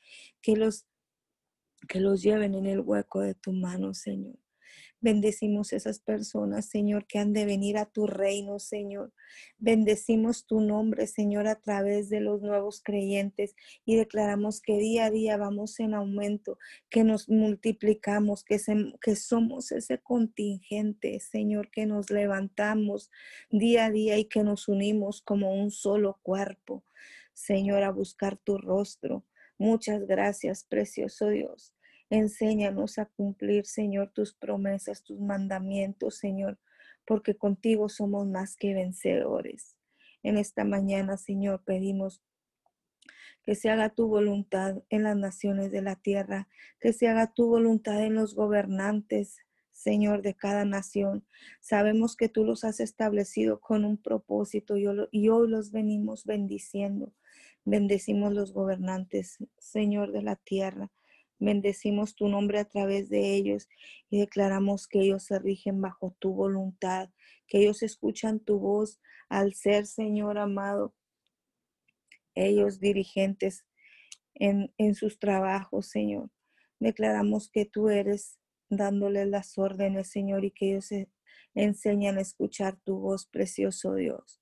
[0.43, 0.85] que los,
[1.87, 4.37] que los lleven en el hueco de tu mano, Señor.
[5.01, 9.13] Bendecimos esas personas, Señor, que han de venir a tu reino, Señor.
[9.59, 15.11] Bendecimos tu nombre, Señor, a través de los nuevos creyentes y declaramos que día a
[15.11, 18.59] día vamos en aumento, que nos multiplicamos, que,
[19.03, 23.11] que somos ese contingente, Señor, que nos levantamos
[23.51, 26.85] día a día y que nos unimos como un solo cuerpo,
[27.35, 29.27] Señor, a buscar tu rostro.
[29.59, 31.76] Muchas gracias, precioso Dios.
[32.11, 36.59] Enséñanos a cumplir, Señor, tus promesas, tus mandamientos, Señor,
[37.05, 39.77] porque contigo somos más que vencedores.
[40.23, 42.23] En esta mañana, Señor, pedimos
[43.45, 46.49] que se haga tu voluntad en las naciones de la tierra,
[46.81, 49.39] que se haga tu voluntad en los gobernantes,
[49.73, 51.25] Señor, de cada nación.
[51.61, 57.13] Sabemos que tú los has establecido con un propósito y hoy los venimos bendiciendo.
[57.65, 60.91] Bendecimos los gobernantes, Señor de la tierra.
[61.39, 63.69] Bendecimos tu nombre a través de ellos
[64.09, 67.11] y declaramos que ellos se rigen bajo tu voluntad,
[67.47, 70.95] que ellos escuchan tu voz al ser, Señor amado,
[72.35, 73.67] ellos dirigentes
[74.35, 76.31] en, en sus trabajos, Señor.
[76.79, 81.11] Declaramos que tú eres dándoles las órdenes, Señor, y que ellos se
[81.55, 84.41] enseñan a escuchar tu voz, precioso Dios.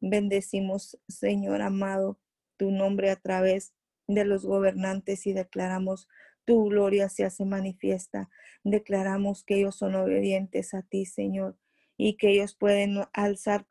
[0.00, 2.18] Bendecimos, Señor amado,
[2.56, 3.74] tu nombre a través
[4.06, 6.08] de los gobernantes y declaramos
[6.44, 8.28] tu gloria se hace manifiesta.
[8.64, 11.56] Declaramos que ellos son obedientes a ti, Señor,
[11.96, 13.66] y que ellos pueden alzar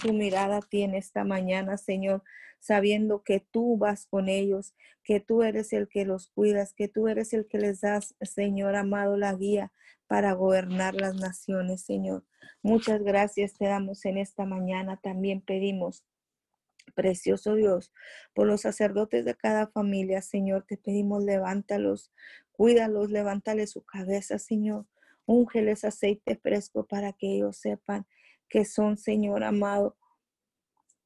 [0.00, 2.22] su mirada a ti en esta mañana, Señor,
[2.60, 7.08] sabiendo que tú vas con ellos, que tú eres el que los cuidas, que tú
[7.08, 9.72] eres el que les das, Señor amado, la guía
[10.06, 12.24] para gobernar las naciones, Señor.
[12.62, 14.98] Muchas gracias te damos en esta mañana.
[15.02, 16.04] También pedimos
[16.94, 17.92] Precioso Dios,
[18.34, 22.12] por los sacerdotes de cada familia, Señor, te pedimos, levántalos,
[22.52, 24.86] cuídalos, levántale su cabeza, Señor.
[25.26, 28.06] Úngeles aceite fresco para que ellos sepan
[28.48, 29.96] que son, Señor amado,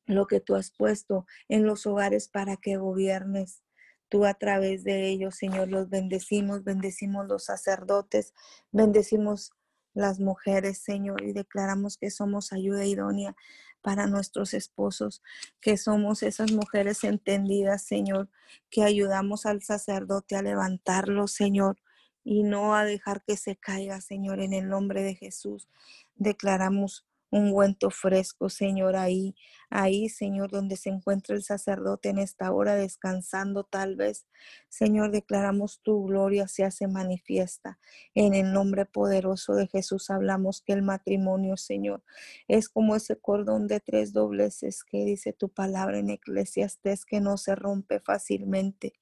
[0.07, 3.63] lo que tú has puesto en los hogares para que gobiernes.
[4.09, 8.35] Tú a través de ellos, Señor, los bendecimos, bendecimos los sacerdotes,
[8.73, 9.53] bendecimos
[9.99, 13.35] las mujeres, Señor, y declaramos que somos ayuda idónea
[13.83, 15.23] para nuestros esposos,
[15.61, 18.29] que somos esas mujeres entendidas, Señor,
[18.71, 21.79] que ayudamos al sacerdote a levantarlo, Señor,
[22.23, 25.69] y no a dejar que se caiga, Señor, en el nombre de Jesús.
[26.15, 29.35] Declaramos ungüento fresco, Señor, ahí,
[29.71, 34.27] ahí, Señor, donde se encuentra el sacerdote en esta hora descansando tal vez.
[34.69, 37.79] Señor, declaramos tu gloria se hace manifiesta.
[38.15, 42.03] En el nombre poderoso de Jesús hablamos que el matrimonio, Señor,
[42.49, 47.37] es como ese cordón de tres dobleces que dice tu palabra en Eclesiastes que no
[47.37, 48.95] se rompe fácilmente.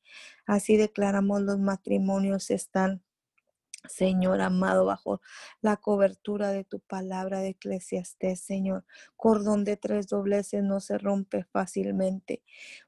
[0.47, 3.03] Así declaramos los matrimonios están
[3.89, 5.21] Señor amado, bajo
[5.61, 8.85] la cobertura de tu palabra de Eclesiastés, Señor.
[9.17, 12.43] Cordón de tres dobleces no se rompe fácilmente.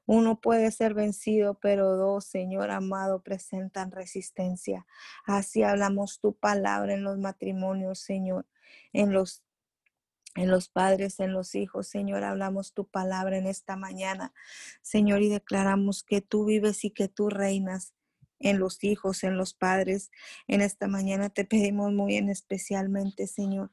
[0.05, 4.85] Uno puede ser vencido, pero dos, Señor amado, presentan resistencia.
[5.25, 8.45] Así hablamos tu palabra en los matrimonios, Señor,
[8.93, 9.43] en los
[10.35, 11.87] en los padres, en los hijos.
[11.87, 14.33] Señor, hablamos tu palabra en esta mañana,
[14.81, 17.93] Señor, y declaramos que tú vives y que tú reinas
[18.39, 20.11] en los hijos, en los padres.
[20.47, 23.71] En esta mañana te pedimos muy en especialmente, Señor.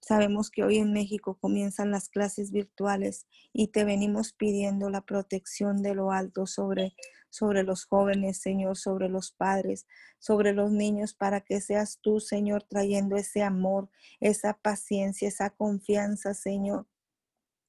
[0.00, 5.82] Sabemos que hoy en México comienzan las clases virtuales y te venimos pidiendo la protección
[5.82, 6.94] de lo alto sobre,
[7.28, 9.86] sobre los jóvenes, Señor, sobre los padres,
[10.18, 16.34] sobre los niños, para que seas tú, Señor, trayendo ese amor, esa paciencia, esa confianza,
[16.34, 16.86] Señor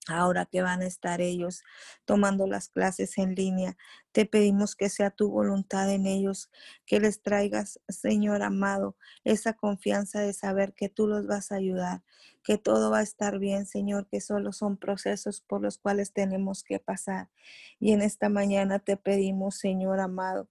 [0.10, 1.64] Ahora que van a estar ellos
[2.06, 3.78] tomando las clases en línea,
[4.12, 6.50] te pedimos que sea tu voluntad en ellos,
[6.86, 12.04] que les traigas, Señor amado, esa confianza de saber que tú los vas a ayudar,
[12.44, 16.64] que todo va a estar bien, Señor, que solo son procesos por los cuales tenemos
[16.64, 17.30] que pasar.
[17.80, 20.50] Y en esta mañana te pedimos, Señor amado,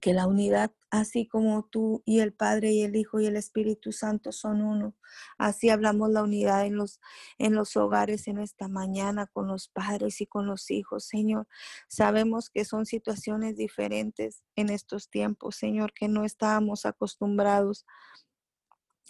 [0.00, 3.92] que la unidad, así como tú y el Padre y el Hijo y el Espíritu
[3.92, 4.94] Santo son uno,
[5.38, 7.00] así hablamos la unidad en los,
[7.38, 11.46] en los hogares en esta mañana con los padres y con los hijos, Señor.
[11.88, 17.84] Sabemos que son situaciones diferentes en estos tiempos, Señor, que no estábamos acostumbrados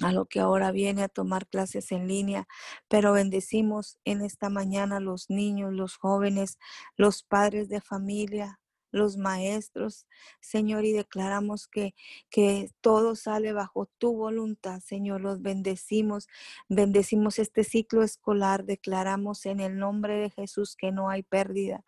[0.01, 2.47] a lo que ahora viene a tomar clases en línea,
[2.89, 6.59] pero bendecimos en esta mañana los niños, los jóvenes,
[6.97, 8.61] los padres de familia,
[8.97, 10.07] los maestros,
[10.41, 11.95] Señor, y declaramos que,
[12.31, 15.21] que todo sale bajo tu voluntad, Señor.
[15.21, 16.29] Los bendecimos,
[16.69, 21.85] bendecimos este ciclo escolar, declaramos en el nombre de Jesús que no hay pérdida,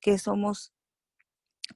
[0.00, 0.72] que somos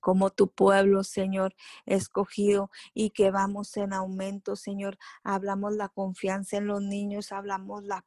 [0.01, 1.55] como tu pueblo, Señor,
[1.87, 4.99] escogido y que vamos en aumento, Señor.
[5.23, 8.05] Hablamos la confianza en los niños, hablamos la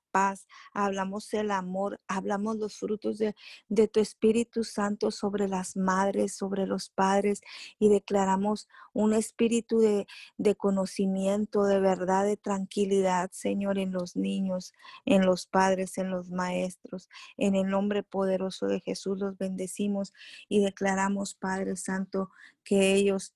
[0.73, 3.35] hablamos el amor, hablamos los frutos de,
[3.69, 7.41] de tu Espíritu Santo sobre las madres, sobre los padres
[7.79, 14.73] y declaramos un espíritu de, de conocimiento, de verdad, de tranquilidad, Señor, en los niños,
[15.05, 17.09] en los padres, en los maestros.
[17.37, 20.13] En el nombre poderoso de Jesús los bendecimos
[20.49, 22.31] y declaramos, Padre Santo,
[22.63, 23.33] que ellos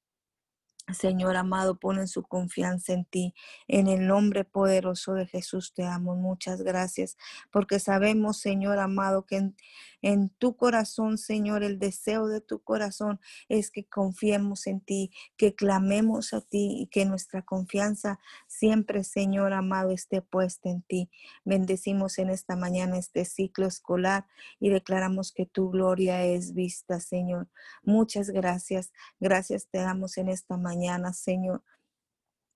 [0.94, 3.34] Señor amado, ponen su confianza en ti.
[3.68, 6.16] En el nombre poderoso de Jesús te amo.
[6.16, 7.18] Muchas gracias,
[7.52, 9.54] porque sabemos, Señor amado, que
[10.02, 13.20] en, tu corazón, Señor, el deseo de tu corazón
[13.50, 19.54] es que confiemos en ti, que clamemos a ti y que nuestra confianza siempre, Señor
[19.54, 21.12] amado, esté puesta en ti.
[21.46, 24.26] Bendecimos en esta mañana este ciclo escolar
[24.60, 27.48] y declaramos que tu gloria es vista, Señor.
[27.84, 28.92] Muchas gracias.
[29.20, 30.81] Gracias te damos en esta mañana
[31.14, 31.64] Señor.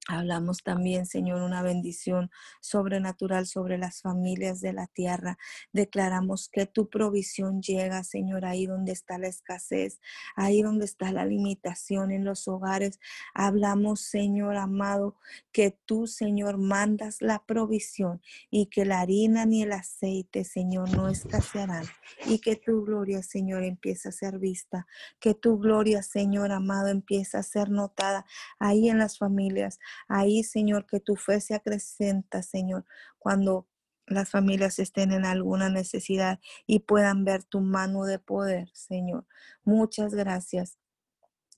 [0.08, 2.30] Hablamos también, Señor, una bendición
[2.62, 5.40] sobrenatural sobre las familias de la tierra.
[5.74, 10.00] Declaramos que tu provisión llega, Señor, ahí donde está la escasez,
[10.36, 13.00] ahí donde está la limitación en los hogares.
[13.34, 15.18] Hablamos, Señor amado,
[15.52, 21.10] que tú, Señor, mandas la provisión y que la harina ni el aceite, Señor, no
[21.10, 21.86] escasearán
[22.28, 24.86] y que tu gloria, Señor, empieza a ser vista,
[25.20, 28.28] que tu gloria, Señor amado, empieza a ser notada
[28.60, 32.86] ahí en las familias Ahí, Señor, que tu fe se acrecenta, Señor,
[33.18, 33.68] cuando
[34.08, 39.26] las familias estén en alguna necesidad y puedan ver tu mano de poder, Señor.
[39.64, 40.78] Muchas gracias.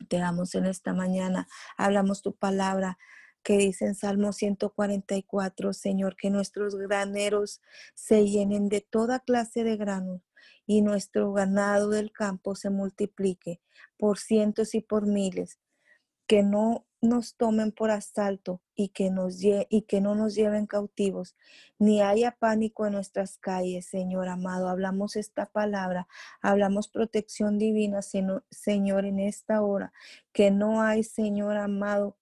[0.07, 1.47] Te damos en esta mañana.
[1.77, 2.97] Hablamos tu palabra
[3.43, 7.61] que dice en Salmo 144, Señor, que nuestros graneros
[7.95, 10.21] se llenen de toda clase de granos
[10.65, 13.61] y nuestro ganado del campo se multiplique
[13.97, 15.59] por cientos y por miles.
[16.27, 21.35] Que no nos tomen por asalto y que, nos y que no nos lleven cautivos,
[21.79, 24.69] ni haya pánico en nuestras calles, Señor amado.
[24.69, 26.07] Hablamos esta palabra,
[26.41, 29.93] hablamos protección divina, Señor, en esta hora,
[30.33, 32.17] que no hay, Señor amado,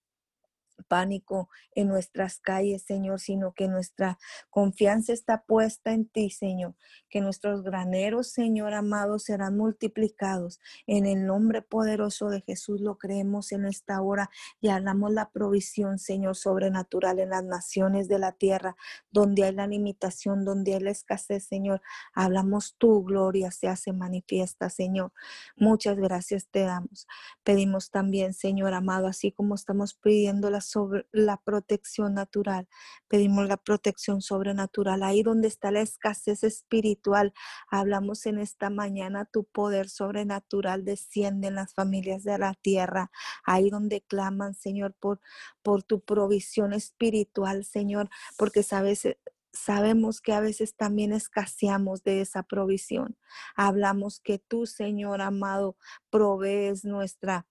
[0.83, 4.17] pánico en nuestras calles, Señor, sino que nuestra
[4.49, 6.75] confianza está puesta en ti, Señor,
[7.09, 10.59] que nuestros graneros, Señor amado, serán multiplicados.
[10.87, 14.29] En el nombre poderoso de Jesús lo creemos en esta hora
[14.61, 18.75] y hablamos la provisión, Señor, sobrenatural en las naciones de la tierra,
[19.11, 21.81] donde hay la limitación, donde hay la escasez, Señor.
[22.13, 25.11] Hablamos tu gloria, se hace manifiesta, Señor.
[25.55, 27.07] Muchas gracias te damos.
[27.43, 32.67] Pedimos también, Señor amado, así como estamos pidiendo las sobre la protección natural.
[33.07, 35.03] Pedimos la protección sobrenatural.
[35.03, 37.33] Ahí donde está la escasez espiritual,
[37.69, 43.11] hablamos en esta mañana, tu poder sobrenatural desciende en las familias de la tierra.
[43.45, 45.21] Ahí donde claman, Señor, por,
[45.61, 49.07] por tu provisión espiritual, Señor, porque sabes,
[49.55, 53.17] sabemos que a veces también escaseamos de esa provisión.
[53.55, 55.77] Hablamos que tú, Señor amado,
[56.09, 57.47] provees nuestra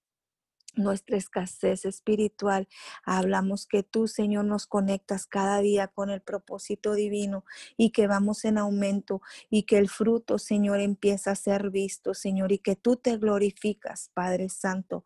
[0.77, 2.69] nuestra escasez espiritual.
[3.05, 7.45] Hablamos que tú, Señor, nos conectas cada día con el propósito divino
[7.77, 12.53] y que vamos en aumento y que el fruto, Señor, empieza a ser visto, Señor,
[12.53, 15.05] y que tú te glorificas, Padre Santo,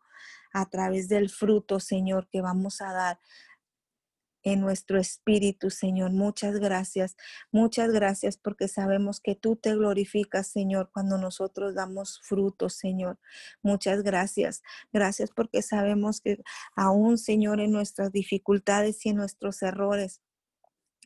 [0.51, 3.19] a través del fruto, Señor, que vamos a dar
[4.43, 6.11] en nuestro espíritu, Señor.
[6.11, 7.15] Muchas gracias,
[7.51, 13.19] muchas gracias porque sabemos que tú te glorificas, Señor, cuando nosotros damos frutos, Señor.
[13.63, 14.61] Muchas gracias.
[14.91, 16.41] Gracias porque sabemos que
[16.75, 20.21] aún, Señor, en nuestras dificultades y en nuestros errores,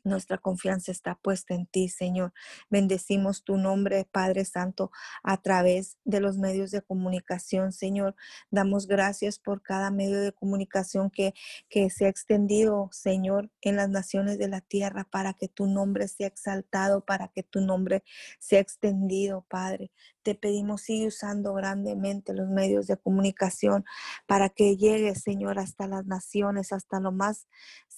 [0.03, 2.33] nuestra confianza está puesta en ti, Señor.
[2.69, 4.91] Bendecimos tu nombre, Padre Santo,
[5.23, 8.15] a través de los medios de comunicación, Señor.
[8.51, 11.33] Damos gracias por cada medio de comunicación que,
[11.69, 16.07] que se ha extendido, Señor, en las naciones de la tierra para que tu nombre
[16.07, 18.03] sea exaltado, para que tu nombre
[18.39, 19.91] sea extendido, Padre.
[20.21, 23.83] Te pedimos, sigue usando grandemente los medios de comunicación
[24.25, 27.47] para que llegue, Señor, hasta las naciones, hasta lo más,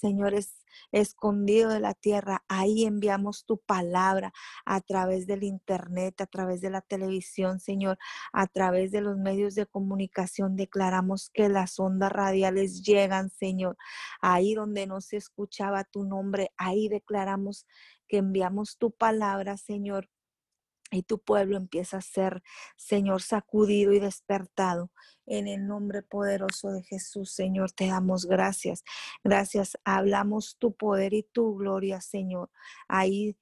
[0.06, 2.44] señores, escondido de la tierra.
[2.48, 4.34] Ahí enviamos tu palabra
[4.64, 7.98] a través del internet, a través de la televisión, Señor,
[8.32, 10.56] a través de los medios de comunicación.
[10.56, 13.78] Declaramos que las ondas radiales llegan, Señor.
[14.22, 17.66] Ahí donde no se escuchaba tu nombre, ahí declaramos
[18.08, 20.08] que enviamos tu palabra, Señor,
[20.96, 22.44] y tu pueblo empieza a ser,
[22.78, 24.92] Señor, sacudido y despertado.
[25.26, 28.84] En el nombre poderoso de Jesús, Señor, te damos gracias.
[29.24, 29.78] Gracias.
[29.84, 32.52] Hablamos tu poder y tu gloria, Señor.
[32.88, 33.36] Ahí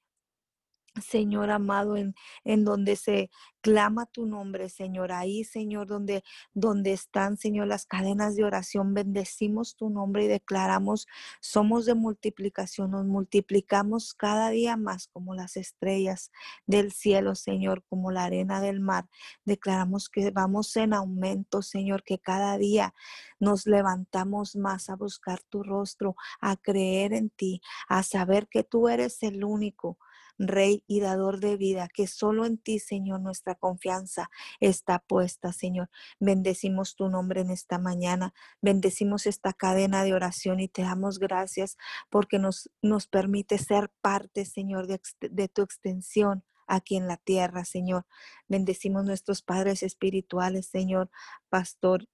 [1.01, 2.13] Señor amado, en,
[2.43, 3.31] en donde se
[3.61, 5.11] clama tu nombre, Señor.
[5.11, 6.23] Ahí, Señor, donde,
[6.53, 11.07] donde están, Señor, las cadenas de oración, bendecimos tu nombre y declaramos,
[11.39, 16.31] somos de multiplicación, nos multiplicamos cada día más como las estrellas
[16.67, 19.07] del cielo, Señor, como la arena del mar.
[19.45, 22.93] Declaramos que vamos en aumento, Señor, que cada día
[23.39, 28.89] nos levantamos más a buscar tu rostro, a creer en ti, a saber que tú
[28.89, 29.97] eres el único
[30.37, 34.29] Rey y dador de vida, que solo en ti, Señor, nuestra confianza
[34.59, 35.89] está puesta, Señor.
[36.19, 41.77] Bendecimos tu nombre en esta mañana, bendecimos esta cadena de oración y te damos gracias
[42.09, 47.65] porque nos, nos permite ser parte, Señor, de, de tu extensión aquí en la tierra,
[47.65, 48.05] Señor.
[48.47, 51.09] Bendecimos nuestros padres espirituales, Señor,
[51.49, 52.07] Pastor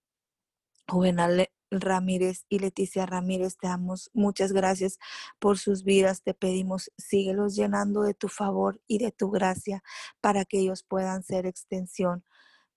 [0.88, 5.00] Juvenal Ramírez y Leticia Ramírez, te damos muchas gracias
[5.40, 6.24] por sus vidas.
[6.24, 9.84] Te pedimos, síguelos llenando de tu favor y de tu gracia
[10.22, 12.24] para que ellos puedan ser extensión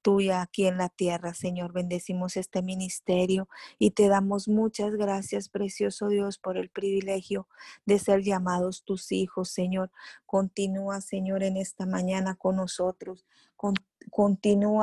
[0.03, 1.73] tuya aquí en la tierra, Señor.
[1.73, 7.49] Bendecimos este ministerio y te damos muchas gracias, precioso Dios, por el privilegio
[7.87, 9.91] de ser llamados tus hijos, Señor.
[10.27, 13.25] Continúa, Señor, en esta mañana con nosotros.
[13.57, 13.92] continúa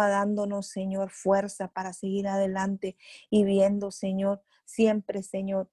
[0.10, 2.98] dándonos, Señor, fuerza para seguir adelante
[3.30, 5.70] y viendo, Señor, siempre, Señor,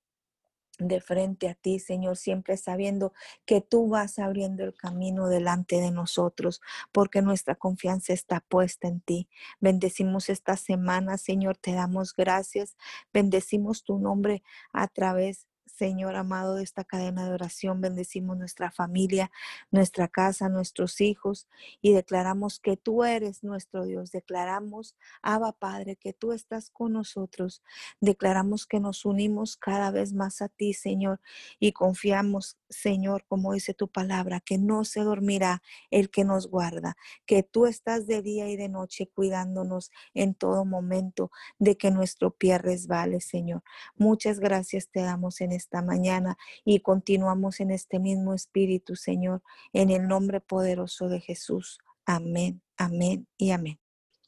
[0.79, 3.13] de frente a ti, Señor, siempre sabiendo
[3.47, 6.61] que tú vas abriendo el camino delante de nosotros,
[6.93, 9.29] porque nuestra confianza está puesta en ti.
[9.61, 12.77] Bendecimos esta semana, Señor, te damos gracias.
[13.13, 14.43] Bendecimos tu nombre
[14.73, 17.81] a través Señor amado, de esta cadena de oración.
[17.81, 19.31] Bendecimos nuestra familia,
[19.71, 21.49] nuestra casa, nuestros hijos
[21.83, 24.11] y declaramos que tú eres nuestro Dios.
[24.13, 27.63] Declaramos, Abba Padre, que tú estás con nosotros.
[28.01, 31.21] Declaramos que nos unimos cada vez más a ti, Señor,
[31.59, 36.97] y confiamos, Señor, como dice tu palabra, que no se dormirá el que nos guarda,
[37.27, 42.31] que tú estás de día y de noche cuidándonos en todo momento de que nuestro
[42.31, 43.63] pie resbale, Señor.
[43.97, 49.43] Muchas gracias te damos en esta mañana y continuamos en este mismo espíritu, Señor,
[49.73, 51.79] en el nombre poderoso de Jesús.
[52.05, 53.81] Amén, amén y amén.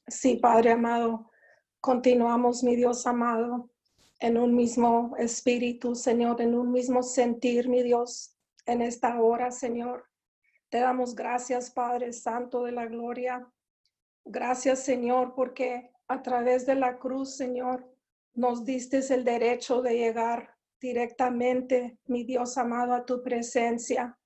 [0.09, 1.31] Sí, Padre amado,
[1.81, 3.71] continuamos, mi Dios amado,
[4.21, 8.35] en un mismo espíritu, Señor, en un mismo sentir, mi Dios,
[8.67, 10.05] en esta hora, Señor.
[10.71, 13.49] Te damos gracias, Padre Santo de la Gloria.
[14.25, 17.89] Gracias, Señor, porque a través de la cruz, Señor,
[18.35, 24.19] nos diste el derecho de llegar directamente, mi Dios amado, a tu presencia.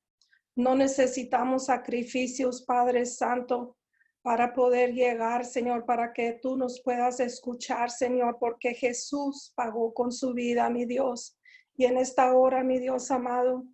[0.54, 3.76] No necesitamos sacrificios, Padre Santo,
[4.22, 10.12] para poder llegar, Señor, para que tú nos puedas escuchar, Señor, porque Jesús pagó con
[10.12, 11.36] su vida, mi Dios.
[11.76, 13.64] Y en esta hora, mi Dios amado,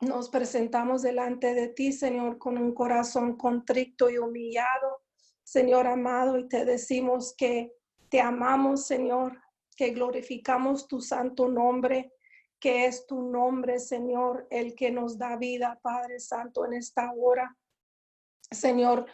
[0.00, 5.02] nos presentamos delante de ti, Señor, con un corazón contrito y humillado,
[5.42, 7.72] Señor amado, y te decimos que
[8.08, 9.41] te amamos, Señor,
[9.90, 12.12] glorificamos tu santo nombre,
[12.60, 17.56] que es tu nombre, Señor, el que nos da vida, Padre Santo, en esta hora.
[18.50, 19.06] Señor,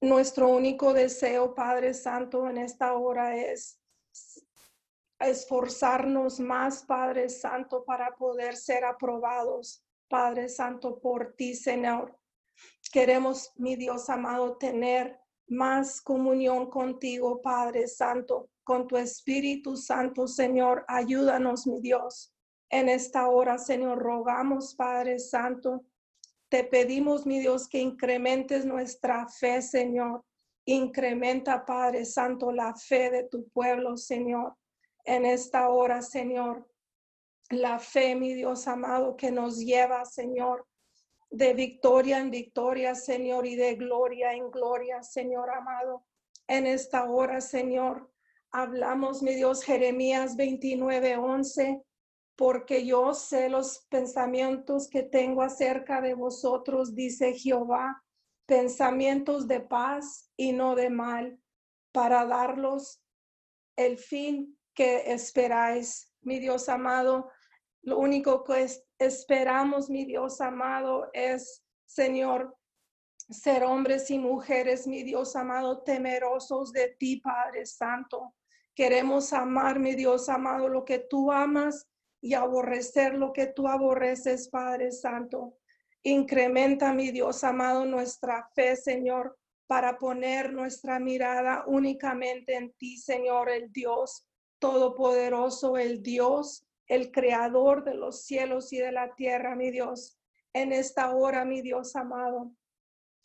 [0.00, 3.80] nuestro único deseo, Padre Santo, en esta hora es
[5.18, 12.18] esforzarnos más, Padre Santo, para poder ser aprobados, Padre Santo, por ti, Señor.
[12.92, 15.18] Queremos, mi Dios amado, tener
[15.48, 20.84] más comunión contigo, Padre Santo con tu Espíritu Santo, Señor.
[20.88, 22.32] Ayúdanos, mi Dios.
[22.70, 25.84] En esta hora, Señor, rogamos, Padre Santo,
[26.48, 30.24] te pedimos, mi Dios, que incrementes nuestra fe, Señor.
[30.66, 34.56] Incrementa, Padre Santo, la fe de tu pueblo, Señor.
[35.04, 36.66] En esta hora, Señor,
[37.50, 40.66] la fe, mi Dios amado, que nos lleva, Señor,
[41.34, 46.06] de victoria en victoria, Señor, y de gloria en gloria, Señor amado.
[46.46, 48.08] En esta hora, Señor,
[48.52, 51.82] hablamos, mi Dios, Jeremías 29, 11,
[52.36, 58.00] porque yo sé los pensamientos que tengo acerca de vosotros, dice Jehová,
[58.46, 61.40] pensamientos de paz y no de mal,
[61.90, 63.02] para darlos
[63.74, 67.28] el fin que esperáis, mi Dios amado.
[67.82, 72.56] Lo único que esperamos, mi Dios amado, es, Señor,
[73.16, 78.34] ser hombres y mujeres, mi Dios amado, temerosos de ti, Padre Santo.
[78.74, 81.88] Queremos amar, mi Dios amado, lo que tú amas
[82.20, 85.58] y aborrecer lo que tú aborreces, Padre Santo.
[86.02, 93.50] Incrementa, mi Dios amado, nuestra fe, Señor, para poner nuestra mirada únicamente en ti, Señor,
[93.50, 94.26] el Dios
[94.58, 100.18] Todopoderoso, el Dios, el Creador de los cielos y de la tierra, mi Dios.
[100.52, 102.52] En esta hora, mi Dios amado,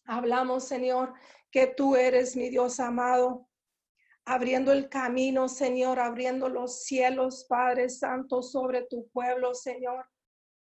[0.05, 1.14] hablamos, Señor,
[1.51, 3.47] que tú eres mi Dios amado,
[4.26, 10.05] abriendo el camino, Señor, abriendo los cielos, Padre Santo, sobre tu pueblo, Señor.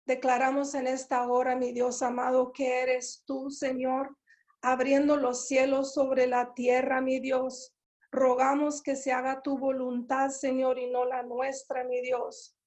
[0.07, 4.17] Declaramos en esta hora, mi Dios amado, que eres tú, Señor,
[4.63, 7.75] abriendo los cielos sobre la tierra, mi Dios.
[8.11, 12.58] Rogamos que se haga tu voluntad, Señor, y no la nuestra, mi Dios.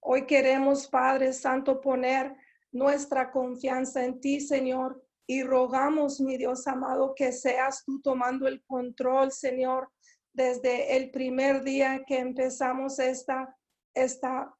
[0.00, 2.34] Hoy queremos, Padre Santo, poner
[2.72, 5.02] nuestra confianza en ti, Señor.
[5.26, 9.90] Y rogamos, mi Dios amado, que seas tú tomando el control, Señor,
[10.32, 13.54] desde el primer día que empezamos esta,
[13.94, 14.54] esta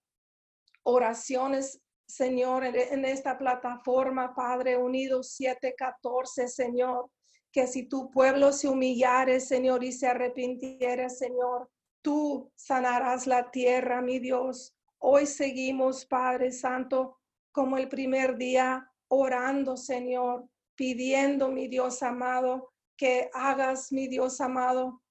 [0.82, 7.10] oraciones, Señor, en esta plataforma, Padre Unido 714, Señor,
[7.52, 11.70] que si tu pueblo se humillare, Señor, y se arrepintiere, Señor,
[12.02, 14.77] tú sanarás la tierra, mi Dios.
[14.98, 17.18] Hoy seguimos, Padre Santo,
[17.52, 25.02] como el primer día, orando, Señor, pidiendo, mi Dios amado, que hagas, mi Dios amado,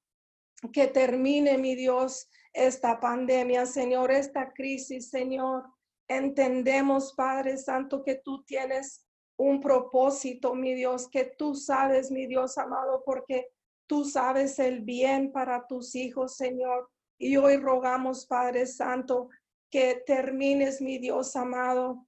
[0.74, 5.64] que termine, mi Dios, esta pandemia, Señor, esta crisis, Señor.
[6.08, 9.06] Entendemos, Padre Santo, que tú tienes
[9.38, 13.50] un propósito, mi Dios, que tú sabes, mi Dios amado, porque
[13.88, 16.90] tú sabes el bien para tus hijos, Señor.
[17.20, 19.30] Y hoy rogamos, Padre Santo,
[19.70, 22.08] que termines, mi Dios amado,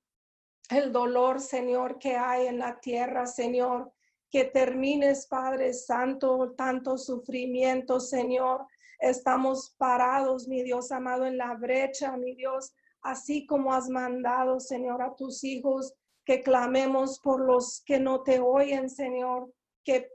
[0.69, 3.91] el dolor, Señor, que hay en la tierra, Señor.
[4.31, 8.67] Que termines, Padre Santo, tanto sufrimiento, Señor.
[8.99, 15.01] Estamos parados, mi Dios amado, en la brecha, mi Dios, así como has mandado, Señor,
[15.01, 15.95] a tus hijos
[16.25, 19.51] que clamemos por los que no te oyen, Señor,
[19.83, 20.11] que,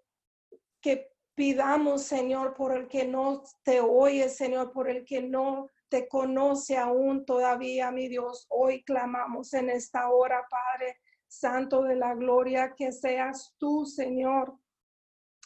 [0.80, 6.08] que pidamos, Señor, por el que no te oye, Señor, por el que no te
[6.08, 8.46] conoce aún todavía, mi Dios.
[8.48, 14.54] Hoy clamamos en esta hora, Padre Santo de la Gloria, que seas tú, Señor.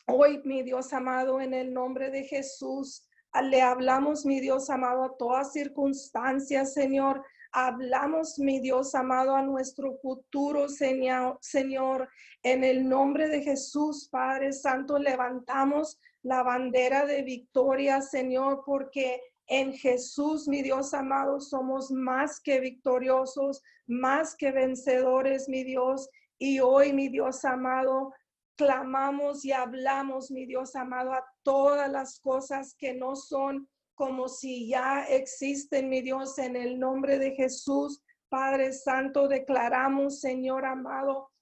[0.07, 3.07] Hoy, mi Dios amado, en el nombre de Jesús,
[3.43, 9.97] le hablamos, mi Dios amado, a todas circunstancias, Señor, Hablamos, mi Dios amado, a nuestro
[10.03, 12.09] futuro, Señor, Señor.
[12.43, 19.73] En el nombre de Jesús, Padre Santo, levantamos la bandera de victoria, Señor, porque en
[19.73, 26.09] Jesús, mi Dios amado, somos más que victoriosos, más que vencedores, mi Dios.
[26.39, 28.13] Y hoy, mi Dios amado,
[28.57, 34.69] clamamos y hablamos, mi Dios amado, a todas las cosas que no son como si
[34.69, 38.03] ya existen, mi Dios, en el nombre de Jesús.
[38.29, 41.33] Padre Santo, declaramos, Señor amado,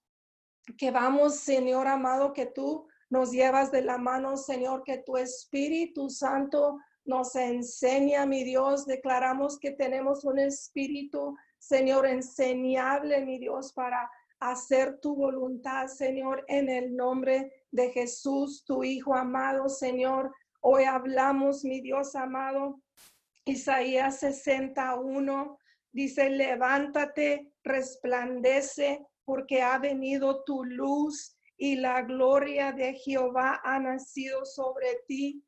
[0.78, 6.08] que vamos, Señor amado, que tú nos llevas de la mano, Señor, que tu Espíritu
[6.08, 8.86] Santo nos enseña, mi Dios.
[8.86, 16.68] Declaramos que tenemos un espíritu, Señor, enseñable, mi Dios, para hacer tu voluntad, Señor, en
[16.68, 20.34] el nombre de Jesús, tu Hijo amado, Señor.
[20.60, 22.80] Hoy hablamos, mi Dios amado,
[23.46, 25.56] Isaías 61
[25.92, 34.44] dice, levántate, resplandece, porque ha venido tu luz y la gloria de Jehová ha nacido
[34.44, 35.42] sobre ti.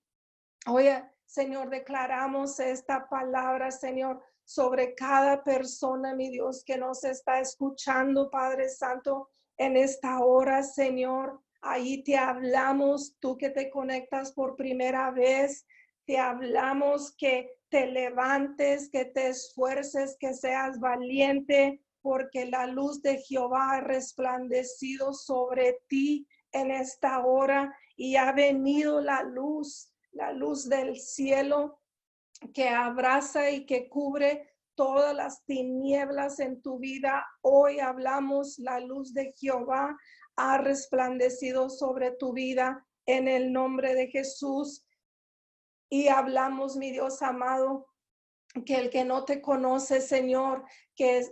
[0.67, 0.87] Hoy,
[1.29, 8.71] Señor, declaramos esta palabra, Señor, sobre cada persona, mi Dios, que nos está escuchando, Padre
[8.71, 11.39] Santo, en esta hora, Señor.
[11.61, 15.67] Ahí te hablamos, tú que te conectas por primera vez,
[16.07, 23.19] te hablamos que te levantes, que te esfuerces, que seas valiente, porque la luz de
[23.19, 30.69] Jehová ha resplandecido sobre ti en esta hora y ha venido la luz, la luz
[30.69, 31.81] del cielo
[32.55, 37.27] que abraza y que cubre todas las tinieblas en tu vida.
[37.43, 39.97] Hoy hablamos la luz de Jehová
[40.39, 44.87] ha resplandecido sobre tu vida en el nombre de Jesús.
[45.91, 47.89] Y hablamos, mi Dios amado,
[48.65, 51.27] que el que no te conoce, Señor, que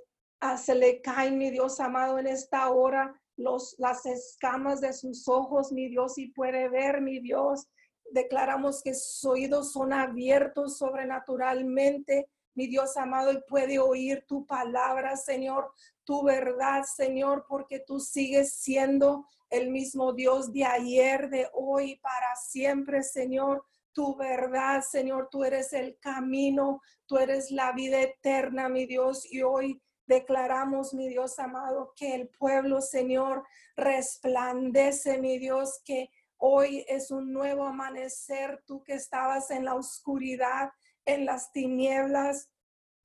[0.59, 5.71] se le cae, mi Dios amado, en esta hora los, las escamas de sus ojos,
[5.71, 7.69] mi Dios, y puede ver, mi Dios.
[8.11, 15.17] Declaramos que sus oídos son abiertos sobrenaturalmente, mi Dios amado, y puede oír tu palabra,
[15.17, 15.73] Señor
[16.07, 22.35] tu verdad, Señor, porque tú sigues siendo el mismo Dios de ayer, de hoy, para
[22.37, 23.65] siempre, Señor.
[23.93, 29.43] Tu verdad, Señor, tú eres el camino, tú eres la vida eterna, mi Dios, y
[29.43, 33.43] hoy declaramos, mi Dios amado, que el pueblo, Señor,
[33.75, 36.09] resplandece, mi Dios, que
[36.39, 40.71] hoy es un nuevo amanecer, tú que estabas en la oscuridad,
[41.05, 42.51] en las tinieblas,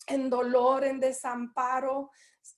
[0.07, 2.11] en dolor, en desamparo.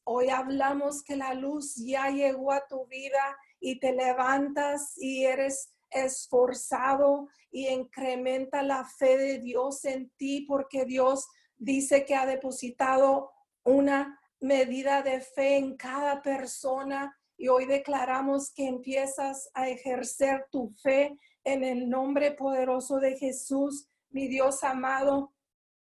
[0.04, 5.74] Hoy hablamos que la luz ya llegó a tu vida y te levantas y eres
[5.92, 13.32] esforzado y incrementa la fe de Dios en ti porque Dios dice que ha depositado
[13.64, 20.70] una medida de fe en cada persona y hoy declaramos que empiezas a ejercer tu
[20.82, 25.34] fe en el nombre poderoso de Jesús, mi Dios amado.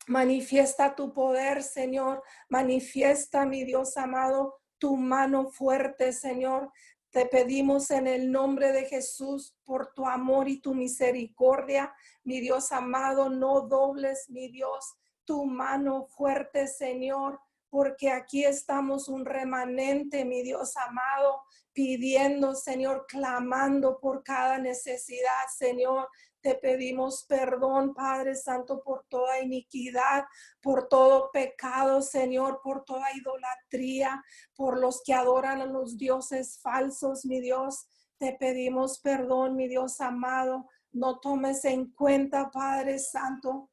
[0.09, 2.23] Manifiesta tu poder, Señor.
[2.49, 6.73] Manifiesta, mi Dios amado, tu mano fuerte, Señor.
[7.11, 12.73] Te pedimos en el nombre de Jesús por tu amor y tu misericordia, mi Dios
[12.73, 17.41] amado, no dobles, mi Dios, tu mano fuerte, Señor,
[17.71, 21.43] porque aquí estamos un remanente, mi Dios amado,
[21.73, 26.09] pidiendo, Señor, clamando por cada necesidad, Señor.
[26.41, 30.25] Te pedimos perdón, Padre Santo, por toda iniquidad,
[30.63, 34.23] por todo pecado, Señor, por toda idolatría,
[34.55, 37.89] por los que adoran a los dioses falsos, mi Dios.
[38.19, 40.69] Te pedimos perdón, mi Dios amado.
[40.93, 43.71] No tomes en cuenta, Padre Santo,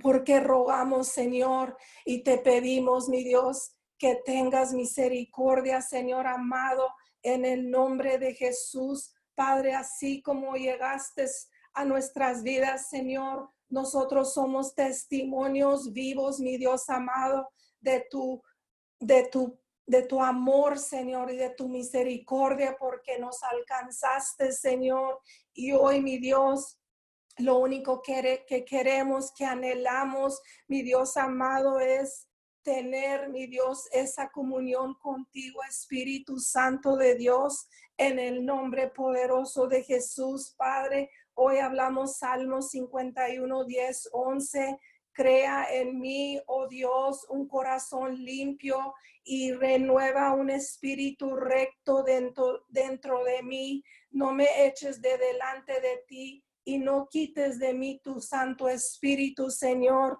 [0.00, 6.88] porque rogamos, Señor, y te pedimos, mi Dios, que tengas misericordia, Señor amado,
[7.22, 9.14] en el nombre de Jesús.
[9.34, 11.26] Padre, así como llegaste
[11.74, 13.50] a nuestras vidas, Señor.
[13.68, 17.48] Nosotros somos testimonios vivos, mi Dios amado,
[17.80, 18.42] de tu,
[19.00, 25.20] de tu, de tu amor, Señor, y de tu misericordia, porque nos alcanzaste, Señor.
[25.54, 26.81] Y hoy, mi Dios,
[27.38, 32.28] lo único que, que queremos, que anhelamos, mi Dios amado, es
[32.62, 39.82] tener, mi Dios, esa comunión contigo, Espíritu Santo de Dios, en el nombre poderoso de
[39.82, 41.10] Jesús, Padre.
[41.34, 44.78] Hoy hablamos Salmos 51, 10, 11.
[45.12, 53.24] Crea en mí, oh Dios, un corazón limpio y renueva un espíritu recto dentro, dentro
[53.24, 53.84] de mí.
[54.10, 59.50] No me eches de delante de ti y no quites de mí tu Santo Espíritu,
[59.50, 60.18] Señor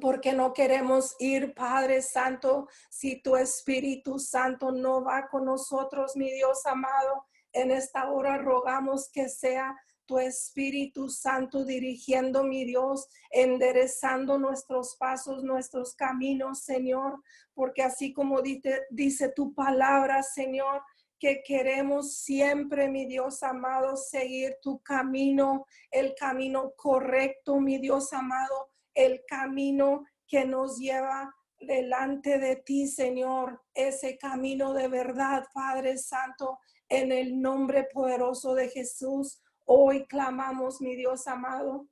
[0.00, 6.30] porque no queremos ir, Padre Santo, si tu Espíritu Santo no va con nosotros, mi
[6.32, 7.24] Dios amado.
[7.52, 9.74] En esta hora rogamos que sea
[10.04, 17.22] tu Espíritu Santo dirigiendo, mi Dios, enderezando nuestros pasos, nuestros caminos, Señor,
[17.54, 20.82] porque así como dice, dice tu palabra, Señor,
[21.18, 28.70] que queremos siempre, mi Dios amado, seguir tu camino, el camino correcto, mi Dios amado,
[28.94, 36.58] el camino que nos lleva delante de ti, Señor, ese camino de verdad, Padre Santo,
[36.88, 39.42] en el nombre poderoso de Jesús.
[39.66, 41.88] Hoy clamamos, mi Dios amado.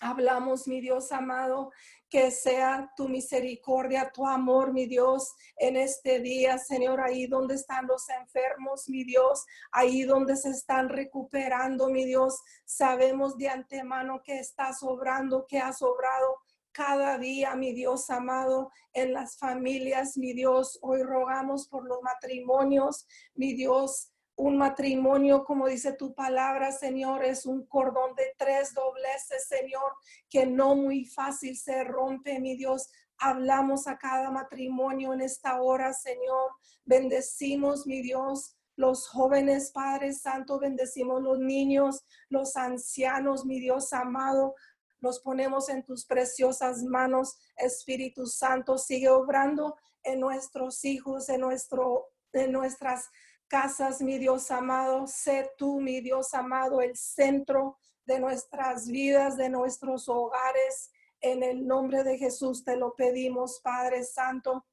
[0.00, 1.70] Hablamos, mi Dios amado,
[2.08, 7.86] que sea tu misericordia, tu amor, mi Dios, en este día, Señor, ahí donde están
[7.86, 12.40] los enfermos, mi Dios, ahí donde se están recuperando, mi Dios.
[12.64, 16.38] Sabemos de antemano que estás obrando, que has obrado
[16.72, 20.78] cada día, mi Dios amado, en las familias, mi Dios.
[20.80, 27.44] Hoy rogamos por los matrimonios, mi Dios un matrimonio, como dice tu palabra, Señor, es
[27.44, 29.92] un cordón de tres dobleces, Señor,
[30.30, 32.88] que no muy fácil se rompe, mi Dios.
[33.18, 36.52] Hablamos a cada matrimonio en esta hora, Señor.
[36.84, 44.54] Bendecimos, mi Dios, los jóvenes, Padre Santo, bendecimos los niños, los ancianos, mi Dios amado.
[45.00, 48.78] Los ponemos en tus preciosas manos, Espíritu Santo.
[48.78, 53.10] Sigue obrando en nuestros hijos, en, nuestro, en nuestras
[53.50, 55.06] casas, mi Dios amado.
[55.06, 57.76] Sé tú, mi Dios amado, el centro
[58.06, 60.90] de nuestras vidas, de nuestros hogares.
[61.20, 64.64] En el nombre de Jesús te lo pedimos, Padre Santo.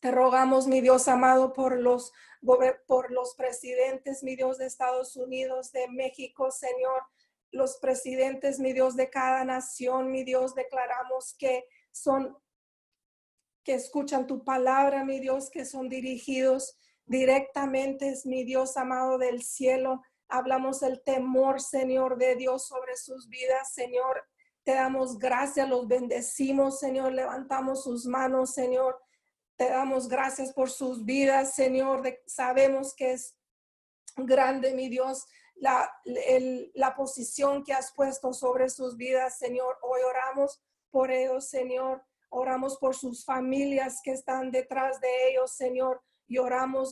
[0.00, 2.12] Te rogamos, mi Dios amado, por los,
[2.86, 7.02] por los presidentes, mi Dios de Estados Unidos, de México, Señor.
[7.52, 12.36] Los presidentes, mi Dios, de cada nación, mi Dios, declaramos que son,
[13.62, 19.42] que escuchan tu palabra, mi Dios, que son dirigidos directamente es mi Dios amado del
[19.42, 20.02] cielo.
[20.28, 24.24] Hablamos el temor, Señor, de Dios sobre sus vidas, Señor.
[24.64, 27.12] Te damos gracias, los bendecimos, Señor.
[27.12, 29.00] Levantamos sus manos, Señor.
[29.56, 32.02] Te damos gracias por sus vidas, Señor.
[32.26, 33.38] sabemos que es
[34.16, 35.90] grande, mi Dios, la,
[36.74, 39.78] la posición que has puesto sobre sus vidas, Señor.
[39.82, 42.04] Hoy oramos por ellos, Señor.
[42.28, 46.02] Oramos por sus familias que están detrás de ellos, Señor.
[46.28, 46.38] Y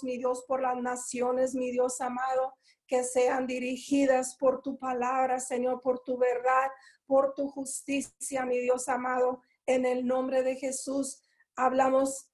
[0.03, 2.55] mi Dios, por las naciones, mi Dios amado,
[2.87, 6.71] que sean dirigidas por tu palabra, Señor, por tu verdad,
[7.07, 9.41] por tu justicia, mi Dios amado.
[9.67, 11.23] En el nombre de Jesús,
[11.57, 12.31] hablamos,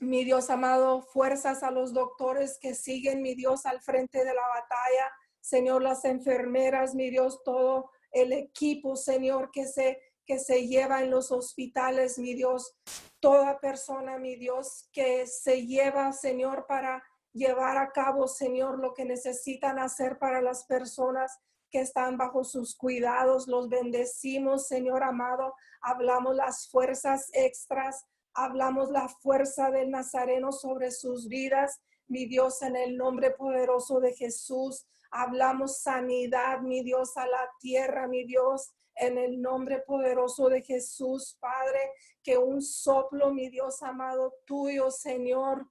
[0.00, 4.48] mi Dios amado, fuerzas a los doctores que siguen, mi Dios, al frente de la
[4.48, 5.12] batalla.
[5.40, 9.98] Señor, las enfermeras, mi Dios, todo el equipo, Señor, que se
[10.28, 12.76] que se lleva en los hospitales, mi Dios,
[13.18, 17.02] toda persona, mi Dios, que se lleva, Señor, para
[17.32, 21.36] llevar a cabo, Señor, lo que necesitan hacer para las personas
[21.70, 23.48] que están bajo sus cuidados.
[23.48, 25.54] Los bendecimos, Señor amado.
[25.80, 28.04] Hablamos las fuerzas extras
[28.40, 34.14] Hablamos la fuerza del Nazareno sobre sus vidas, mi Dios, en el nombre poderoso de
[34.14, 34.86] Jesús.
[35.10, 41.36] Hablamos sanidad, mi Dios, a la tierra, mi Dios, en el nombre poderoso de Jesús,
[41.40, 41.80] Padre,
[42.22, 45.66] que un soplo, mi Dios amado tuyo, Señor,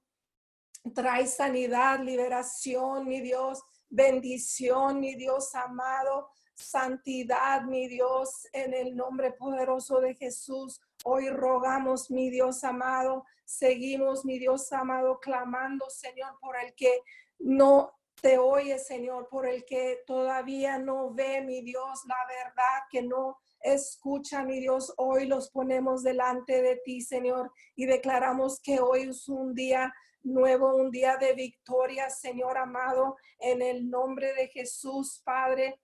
[0.94, 9.32] trae sanidad, liberación, mi Dios, bendición, mi Dios amado, santidad, mi Dios, en el nombre
[9.32, 10.80] poderoso de Jesús.
[11.04, 17.00] Hoy rogamos, mi Dios amado, seguimos, mi Dios amado, clamando, Señor, por el que
[17.38, 23.02] no te oye, Señor, por el que todavía no ve, mi Dios, la verdad, que
[23.02, 24.92] no escucha, mi Dios.
[24.96, 29.92] Hoy los ponemos delante de ti, Señor, y declaramos que hoy es un día
[30.22, 35.80] nuevo, un día de victoria, Señor amado, en el nombre de Jesús, Padre.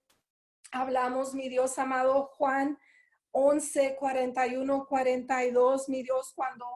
[0.73, 2.79] Hablamos, mi Dios amado, Juan
[3.31, 6.67] 11, 41, 42, mi Dios, cuando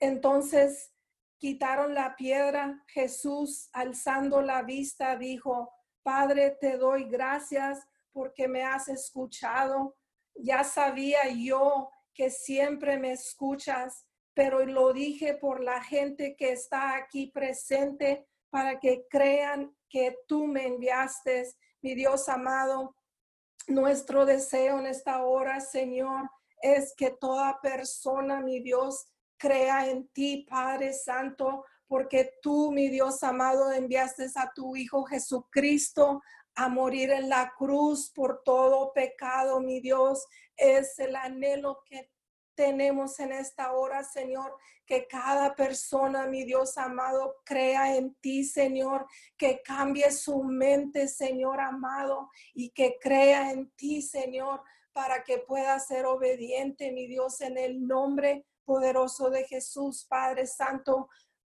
[0.00, 0.93] entonces
[1.38, 5.72] quitaron la piedra, Jesús, alzando la vista, dijo,
[6.02, 9.96] Padre, te doy gracias porque me has escuchado.
[10.34, 16.96] Ya sabía yo que siempre me escuchas, pero lo dije por la gente que está
[16.96, 21.48] aquí presente para que crean que tú me enviaste,
[21.82, 22.96] mi Dios amado.
[23.66, 26.30] Nuestro deseo en esta hora, Señor,
[26.62, 29.06] es que toda persona, mi Dios,
[29.38, 36.22] crea en ti, Padre Santo, porque tú, mi Dios amado, enviaste a tu Hijo Jesucristo
[36.54, 40.26] a morir en la cruz por todo pecado, mi Dios.
[40.56, 42.10] Es el anhelo que
[42.54, 44.56] tenemos en esta hora, Señor,
[44.86, 49.06] que cada persona, mi Dios amado, crea en ti, Señor,
[49.36, 54.62] que cambie su mente, Señor amado, y que crea en ti, Señor,
[54.92, 61.08] para que pueda ser obediente, mi Dios, en el nombre poderoso de Jesús, Padre Santo.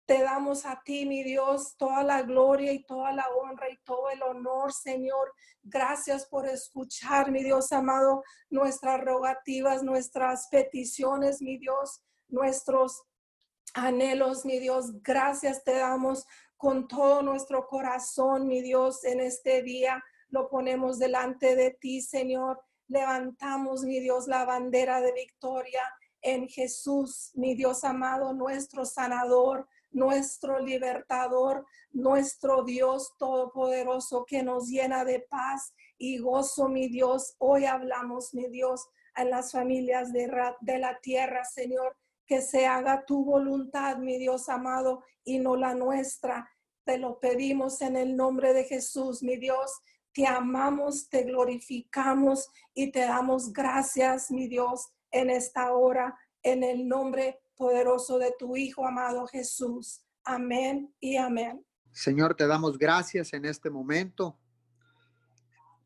[0.05, 4.09] Te damos a ti, mi Dios, toda la gloria y toda la honra y todo
[4.09, 5.33] el honor, Señor.
[5.63, 13.03] Gracias por escuchar, mi Dios amado, nuestras rogativas, nuestras peticiones, mi Dios, nuestros
[13.73, 15.01] anhelos, mi Dios.
[15.01, 16.25] Gracias te damos
[16.57, 20.03] con todo nuestro corazón, mi Dios, en este día.
[20.29, 22.61] Lo ponemos delante de ti, Señor.
[22.87, 25.81] Levantamos, mi Dios, la bandera de victoria
[26.21, 35.03] en Jesús, mi Dios amado, nuestro sanador, nuestro libertador, nuestro Dios todopoderoso que nos llena
[35.03, 37.35] de paz y gozo, mi Dios.
[37.39, 43.05] Hoy hablamos, mi Dios, en las familias de, de la tierra, Señor, que se haga
[43.05, 46.49] tu voluntad, mi Dios amado, y no la nuestra.
[46.85, 49.81] Te lo pedimos en el nombre de Jesús, mi Dios.
[50.13, 56.87] Te amamos, te glorificamos y te damos gracias, mi Dios en esta hora, en el
[56.87, 60.01] nombre poderoso de tu Hijo amado Jesús.
[60.23, 61.65] Amén y amén.
[61.91, 64.37] Señor, te damos gracias en este momento.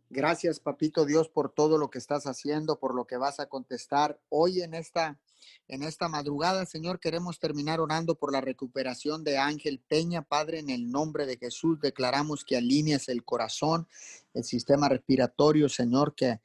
[0.10, 4.20] Gracias, papito Dios, por todo lo que estás haciendo, por lo que vas a contestar
[4.30, 5.20] hoy en esta
[5.68, 10.70] en esta madrugada, Señor, queremos terminar orando por la recuperación de Ángel Peña, Padre, en
[10.70, 11.80] el nombre de Jesús.
[11.80, 13.88] Declaramos que alineas el corazón,
[14.34, 16.40] el sistema respiratorio, Señor, que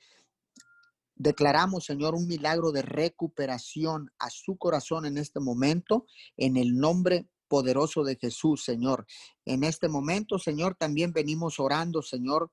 [1.22, 6.06] Declaramos, Señor, un milagro de recuperación a su corazón en este momento,
[6.38, 9.06] en el nombre poderoso de Jesús, Señor.
[9.44, 12.50] En este momento, Señor, también venimos orando, Señor.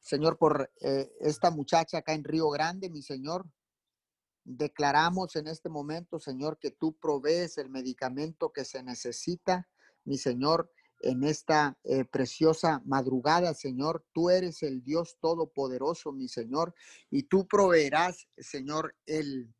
[0.00, 3.44] Señor, por eh, esta muchacha acá en Río Grande, mi Señor.
[4.44, 9.68] Declaramos en este momento, Señor, que tú provees el medicamento que se necesita,
[10.04, 14.04] mi Señor en esta eh, preciosa madrugada, Señor.
[14.12, 16.74] Tú eres el Dios Todopoderoso, mi Señor,
[17.10, 19.54] y tú proveerás, Señor, el,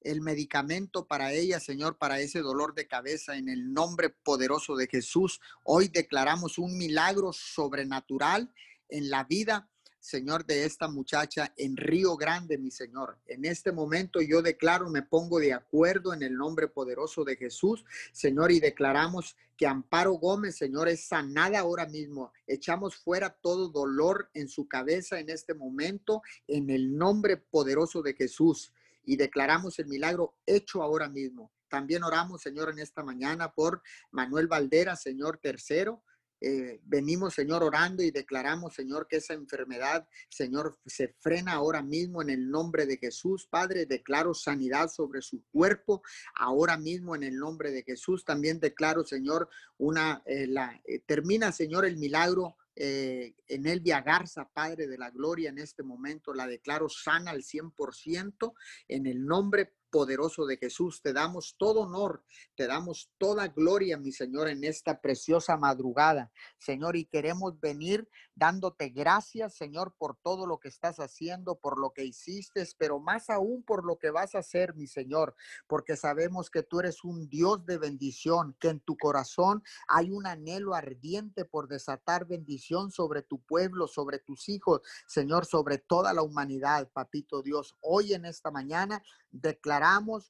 [0.00, 4.86] el medicamento para ella, Señor, para ese dolor de cabeza en el nombre poderoso de
[4.86, 5.40] Jesús.
[5.64, 8.52] Hoy declaramos un milagro sobrenatural
[8.88, 9.68] en la vida
[10.06, 13.18] Señor, de esta muchacha en Río Grande, mi Señor.
[13.26, 17.84] En este momento yo declaro, me pongo de acuerdo en el nombre poderoso de Jesús,
[18.12, 22.32] Señor, y declaramos que Amparo Gómez, Señor, es sanada ahora mismo.
[22.46, 28.14] Echamos fuera todo dolor en su cabeza en este momento, en el nombre poderoso de
[28.14, 28.72] Jesús.
[29.02, 31.50] Y declaramos el milagro hecho ahora mismo.
[31.68, 33.82] También oramos, Señor, en esta mañana por
[34.12, 36.04] Manuel Valdera, Señor tercero.
[36.40, 42.22] Eh, venimos, Señor, orando y declaramos, Señor, que esa enfermedad, Señor, se frena ahora mismo
[42.22, 43.46] en el nombre de Jesús.
[43.50, 46.02] Padre, declaro sanidad sobre su cuerpo
[46.34, 48.24] ahora mismo en el nombre de Jesús.
[48.24, 54.50] También declaro, Señor, una, eh, la, eh, termina, Señor, el milagro eh, en Elvia Garza,
[54.52, 58.52] Padre de la Gloria, en este momento la declaro sana al 100%
[58.88, 61.00] en el nombre poderoso de Jesús.
[61.00, 62.22] Te damos todo honor,
[62.54, 66.30] te damos toda gloria, mi Señor, en esta preciosa madrugada.
[66.58, 71.94] Señor, y queremos venir dándote gracias, Señor, por todo lo que estás haciendo, por lo
[71.94, 75.34] que hiciste, pero más aún por lo que vas a hacer, mi Señor,
[75.66, 80.26] porque sabemos que tú eres un Dios de bendición, que en tu corazón hay un
[80.26, 86.20] anhelo ardiente por desatar bendición sobre tu pueblo, sobre tus hijos, Señor, sobre toda la
[86.20, 87.74] humanidad, papito Dios.
[87.80, 89.85] Hoy en esta mañana declaramos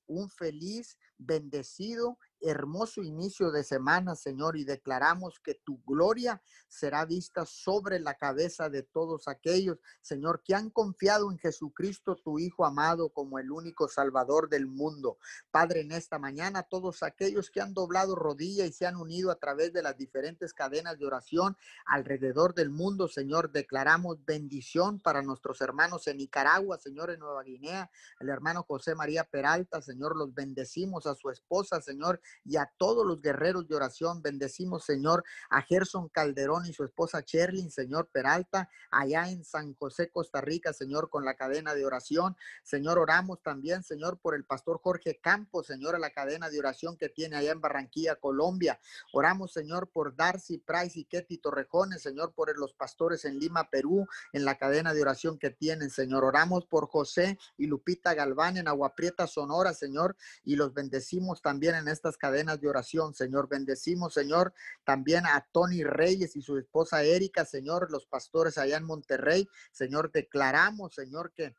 [0.06, 7.46] un feliz, bendecido hermoso inicio de semana, Señor, y declaramos que tu gloria será vista
[7.46, 13.10] sobre la cabeza de todos aquellos, Señor, que han confiado en Jesucristo, tu Hijo amado,
[13.10, 15.18] como el único Salvador del mundo.
[15.50, 19.36] Padre, en esta mañana, todos aquellos que han doblado rodilla y se han unido a
[19.36, 21.56] través de las diferentes cadenas de oración
[21.86, 27.90] alrededor del mundo, Señor, declaramos bendición para nuestros hermanos en Nicaragua, Señor, en Nueva Guinea,
[28.20, 33.06] el hermano José María Peralta, Señor, los bendecimos a su esposa, Señor, y a todos
[33.06, 34.22] los guerreros de oración.
[34.22, 40.10] Bendecimos, Señor, a Gerson Calderón y su esposa Cherlin, Señor Peralta, allá en San José,
[40.10, 42.36] Costa Rica, Señor, con la cadena de oración.
[42.62, 46.96] Señor, oramos también, Señor, por el pastor Jorge Campos, Señor, a la cadena de oración
[46.96, 48.80] que tiene allá en Barranquilla, Colombia.
[49.12, 54.06] Oramos, Señor, por Darcy Price y Ketty Torrejones, Señor, por los pastores en Lima, Perú,
[54.32, 56.24] en la cadena de oración que tienen, Señor.
[56.24, 61.74] Oramos por José y Lupita Galván en Agua Prieta, Sonora, Señor, y los bendecimos también
[61.74, 63.48] en cadenas de oración, Señor.
[63.48, 64.52] Bendecimos, Señor,
[64.84, 69.48] también a Tony Reyes y su esposa Erika, Señor, los pastores allá en Monterrey.
[69.72, 71.54] Señor, declaramos, Señor, que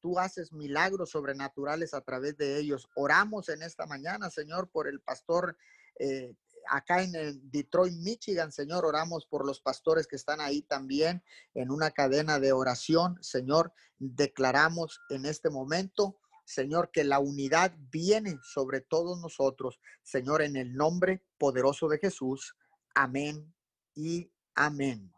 [0.00, 2.88] tú haces milagros sobrenaturales a través de ellos.
[2.94, 5.56] Oramos en esta mañana, Señor, por el pastor.
[5.98, 6.34] Eh,
[6.68, 7.12] acá en
[7.50, 11.22] Detroit, Michigan, Señor, oramos por los pastores que están ahí también
[11.54, 13.18] en una cadena de oración.
[13.22, 16.19] Señor, declaramos en este momento
[16.50, 19.80] Señor, que la unidad viene sobre todos nosotros.
[20.02, 22.56] Señor, en el nombre poderoso de Jesús.
[22.94, 23.54] Amén
[23.94, 25.12] y amén.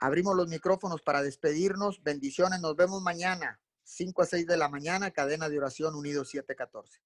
[0.00, 2.02] Abrimos los micrófonos para despedirnos.
[2.02, 2.60] Bendiciones.
[2.60, 7.00] Nos vemos mañana, 5 a 6 de la mañana, cadena de oración Unido 714.